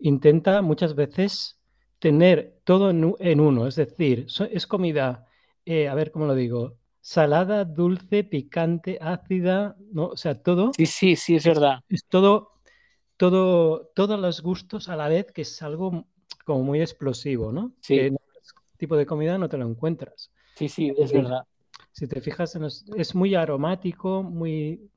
intenta 0.00 0.62
muchas 0.62 0.94
veces 0.96 1.60
tener 2.02 2.60
todo 2.64 2.90
en, 2.90 3.40
uno, 3.40 3.66
es 3.68 3.76
decir, 3.76 4.24
so- 4.28 4.44
es 4.44 4.66
comida, 4.66 5.26
eh, 5.64 5.88
a 5.88 5.94
ver 5.94 6.10
cómo 6.10 6.26
lo 6.26 6.34
digo, 6.34 6.78
salada, 7.00 7.64
dulce, 7.64 8.24
picante, 8.24 8.98
ácida, 9.00 9.76
¿no? 9.92 10.06
O 10.08 10.16
sea, 10.16 10.34
todo 10.42 10.72
Sí, 10.76 10.86
sí, 10.86 11.14
sí, 11.16 11.36
es 11.36 11.44
verdad. 11.46 11.78
es 11.88 12.04
todo, 12.06 12.54
todo, 13.16 13.92
todos 13.94 14.18
los 14.18 14.42
gustos 14.42 14.88
a 14.88 14.96
la 14.96 15.08
vez, 15.08 15.32
que 15.32 15.42
es 15.42 15.62
algo 15.62 16.06
como 16.44 16.64
muy 16.64 16.80
explosivo, 16.80 17.52
¿no? 17.52 17.72
Sí. 17.80 17.94
Que 17.96 18.06
otro 18.08 18.22
tipo 18.76 18.96
de 18.96 19.06
comida 19.06 19.38
no 19.38 19.48
te 19.48 19.58
lo 19.58 19.66
encuentras. 19.68 20.32
Sí, 20.56 20.68
sí, 20.68 20.92
es 20.96 21.12
verdad. 21.12 21.44
Si 21.92 22.08
te 22.08 22.20
fijas, 22.20 22.56
en 22.56 22.62
los- 22.62 22.84
es 22.96 23.14
muy 23.14 23.34
aromático, 23.36 24.24
muy... 24.24 24.90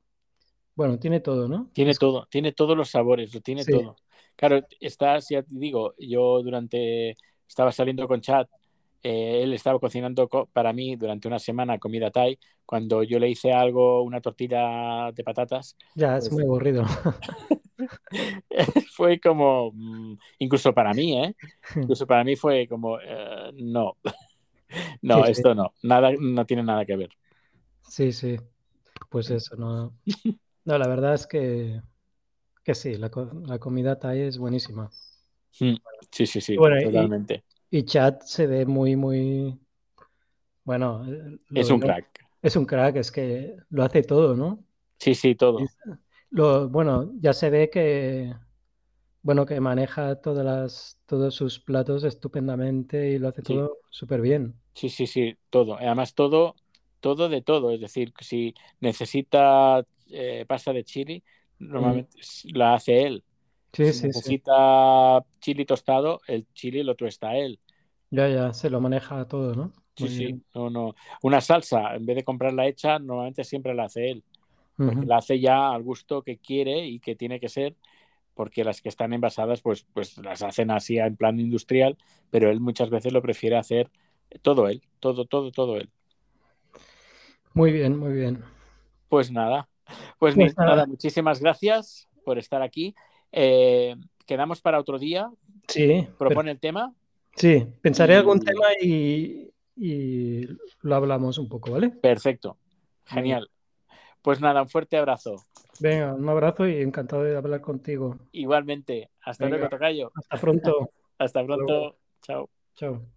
Bueno, 0.74 0.98
tiene 0.98 1.20
todo, 1.20 1.48
¿no? 1.48 1.70
Tiene 1.72 1.94
todo, 1.94 2.26
tiene 2.30 2.52
todos 2.52 2.76
los 2.76 2.90
sabores, 2.90 3.32
lo 3.32 3.40
tiene 3.40 3.64
Sí. 3.64 3.72
todo. 3.72 3.96
Claro, 4.36 4.60
estás, 4.80 5.28
ya 5.30 5.42
te 5.42 5.48
digo, 5.50 5.94
yo 5.98 6.42
durante, 6.42 7.16
estaba 7.48 7.72
saliendo 7.72 8.06
con 8.06 8.20
Chad, 8.20 8.46
eh, 9.02 9.42
él 9.42 9.54
estaba 9.54 9.78
cocinando 9.78 10.28
co- 10.28 10.46
para 10.52 10.72
mí 10.72 10.96
durante 10.96 11.28
una 11.28 11.38
semana 11.38 11.78
comida 11.78 12.10
Thai, 12.10 12.38
cuando 12.66 13.02
yo 13.02 13.18
le 13.18 13.30
hice 13.30 13.52
algo, 13.52 14.02
una 14.02 14.20
tortilla 14.20 15.10
de 15.12 15.24
patatas, 15.24 15.76
Ya, 15.94 16.18
es 16.18 16.28
Pues- 16.28 16.32
muy 16.34 16.42
aburrido. 16.44 16.84
fue 18.96 19.20
como, 19.20 19.70
mm, 19.72 20.16
incluso 20.38 20.72
para 20.72 20.92
mí, 20.94 21.22
¿eh? 21.24 21.34
Incluso 21.76 22.06
para 22.06 22.24
mí 22.24 22.36
fue 22.36 22.66
como, 22.68 22.98
eh, 23.00 23.50
no, 23.54 23.96
no, 25.02 25.24
Sí, 25.24 25.34
sí. 25.34 25.40
esto 25.40 25.54
no, 25.54 25.72
nada, 25.82 26.12
no 26.18 26.44
tiene 26.46 26.62
nada 26.62 26.84
que 26.84 26.96
ver. 26.96 27.10
Sí, 27.88 28.12
sí. 28.12 28.36
Pues 29.10 29.30
eso, 29.30 29.56
no. 29.56 29.94
No, 30.64 30.78
la 30.78 30.88
verdad 30.88 31.14
es 31.14 31.26
que, 31.26 31.80
que 32.66 32.74
sí, 32.74 32.94
la, 32.96 33.10
la 33.52 33.58
comida 33.58 33.98
thai 33.98 34.20
es 34.22 34.38
buenísima. 34.38 34.90
Mm, 35.60 35.76
Sí, 36.10 36.26
sí, 36.26 36.40
sí, 36.40 36.58
Bueno, 36.58 36.80
y- 36.80 36.84
totalmente. 36.84 37.44
Y 37.70 37.84
Chad 37.84 38.20
se 38.22 38.46
ve 38.46 38.66
muy, 38.66 38.96
muy... 38.96 39.58
Bueno, 40.64 41.04
Es 41.54 41.70
un 41.70 41.78
lo- 41.78 41.86
crack. 41.86 42.06
Es 42.42 42.56
un 42.56 42.66
crack, 42.66 42.96
es 42.96 43.10
que 43.10 43.56
lo 43.70 43.82
hace 43.84 44.02
todo, 44.02 44.36
¿no? 44.36 44.64
Sí, 44.98 45.14
sí, 45.14 45.34
todo. 45.34 45.72
Lo, 46.30 46.68
bueno, 46.68 47.12
ya 47.20 47.32
se 47.32 47.50
ve 47.50 47.70
que, 47.70 48.34
bueno, 49.22 49.46
que 49.46 49.60
maneja 49.60 50.16
todas 50.20 50.44
las, 50.44 51.00
todos 51.06 51.34
sus 51.34 51.60
platos 51.60 52.04
estupendamente 52.04 53.10
y 53.10 53.18
lo 53.18 53.28
hace 53.28 53.42
todo 53.42 53.78
súper 53.90 54.20
bien. 54.22 54.54
Sí, 54.74 54.90
sí, 54.90 55.06
sí, 55.06 55.38
todo. 55.50 55.76
Además, 55.76 56.14
todo, 56.14 56.54
todo 57.00 57.28
de 57.28 57.40
todo. 57.42 57.70
Es 57.72 57.80
decir, 57.80 58.12
si 58.20 58.54
necesita 58.80 59.82
eh, 60.10 60.44
pasta 60.46 60.72
de 60.72 60.84
chili, 60.84 61.24
normalmente 61.58 62.18
la 62.44 62.74
hace 62.74 63.02
él. 63.04 63.24
Sí, 63.72 63.92
si 63.92 63.92
sí, 63.92 64.08
necesita 64.08 65.24
chili 65.40 65.64
tostado, 65.66 66.20
el 66.28 66.46
chili 66.54 66.82
lo 66.82 66.94
tuesta 66.96 67.36
él. 67.36 67.60
Ya, 68.10 68.28
ya, 68.28 68.52
se 68.52 68.68
lo 68.70 68.80
maneja 68.80 69.26
todo, 69.28 69.54
¿no? 69.54 69.72
sí, 69.94 70.08
sí, 70.08 70.42
no, 70.54 70.70
no. 70.70 70.94
Una 71.22 71.40
salsa, 71.40 71.94
en 71.94 72.06
vez 72.06 72.16
de 72.16 72.24
comprarla 72.24 72.66
hecha, 72.66 72.98
normalmente 72.98 73.44
siempre 73.44 73.74
la 73.74 73.84
hace 73.84 74.10
él. 74.10 74.24
Porque 74.84 75.06
la 75.06 75.18
hace 75.18 75.40
ya 75.40 75.70
al 75.72 75.82
gusto 75.82 76.22
que 76.22 76.38
quiere 76.38 76.86
y 76.86 77.00
que 77.00 77.16
tiene 77.16 77.40
que 77.40 77.48
ser, 77.48 77.76
porque 78.34 78.64
las 78.64 78.82
que 78.82 78.88
están 78.90 79.12
envasadas, 79.14 79.62
pues, 79.62 79.86
pues 79.94 80.18
las 80.18 80.42
hacen 80.42 80.70
así 80.72 80.98
en 80.98 81.16
plan 81.16 81.40
industrial, 81.40 81.98
pero 82.30 82.50
él 82.50 82.60
muchas 82.60 82.90
veces 82.90 83.12
lo 83.12 83.22
prefiere 83.22 83.56
hacer 83.58 83.90
todo 84.42 84.68
él, 84.68 84.82
todo, 85.00 85.26
todo, 85.26 85.52
todo 85.52 85.76
él. 85.78 85.90
Muy 87.54 87.72
bien, 87.72 87.98
muy 87.98 88.12
bien. 88.12 88.44
Pues 89.08 89.30
nada, 89.32 89.68
pues, 90.18 90.34
pues 90.34 90.56
nada. 90.56 90.86
muchísimas 90.86 91.40
gracias 91.40 92.08
por 92.24 92.38
estar 92.38 92.62
aquí. 92.62 92.94
Eh, 93.32 93.96
quedamos 94.26 94.60
para 94.60 94.80
otro 94.80 94.98
día. 94.98 95.30
Sí. 95.68 96.06
Propone 96.18 96.50
el 96.52 96.60
tema. 96.60 96.94
Sí, 97.36 97.66
pensaré 97.82 98.16
algún 98.16 98.40
tema 98.40 98.66
y, 98.80 99.50
lo 100.82 100.94
hablamos 100.94 101.38
un 101.38 101.48
poco, 101.48 101.72
¿vale? 101.72 101.90
Perfecto. 101.90 102.56
Genial. 103.04 103.50
Pues 104.22 104.40
nada, 104.40 104.62
un 104.62 104.68
fuerte 104.68 104.96
abrazo. 104.96 105.36
Venga, 105.80 106.14
un 106.14 106.28
abrazo 106.28 106.66
y 106.66 106.80
encantado 106.80 107.22
de 107.22 107.36
hablar 107.36 107.60
contigo. 107.60 108.16
Igualmente. 108.32 109.10
Hasta 109.22 109.48
luego, 109.48 109.68
Tocayo. 109.68 110.10
Hasta 110.14 110.40
pronto. 110.40 110.90
Hasta 111.18 111.44
pronto. 111.44 111.96
Chao. 112.22 112.48
Chao. 112.74 113.15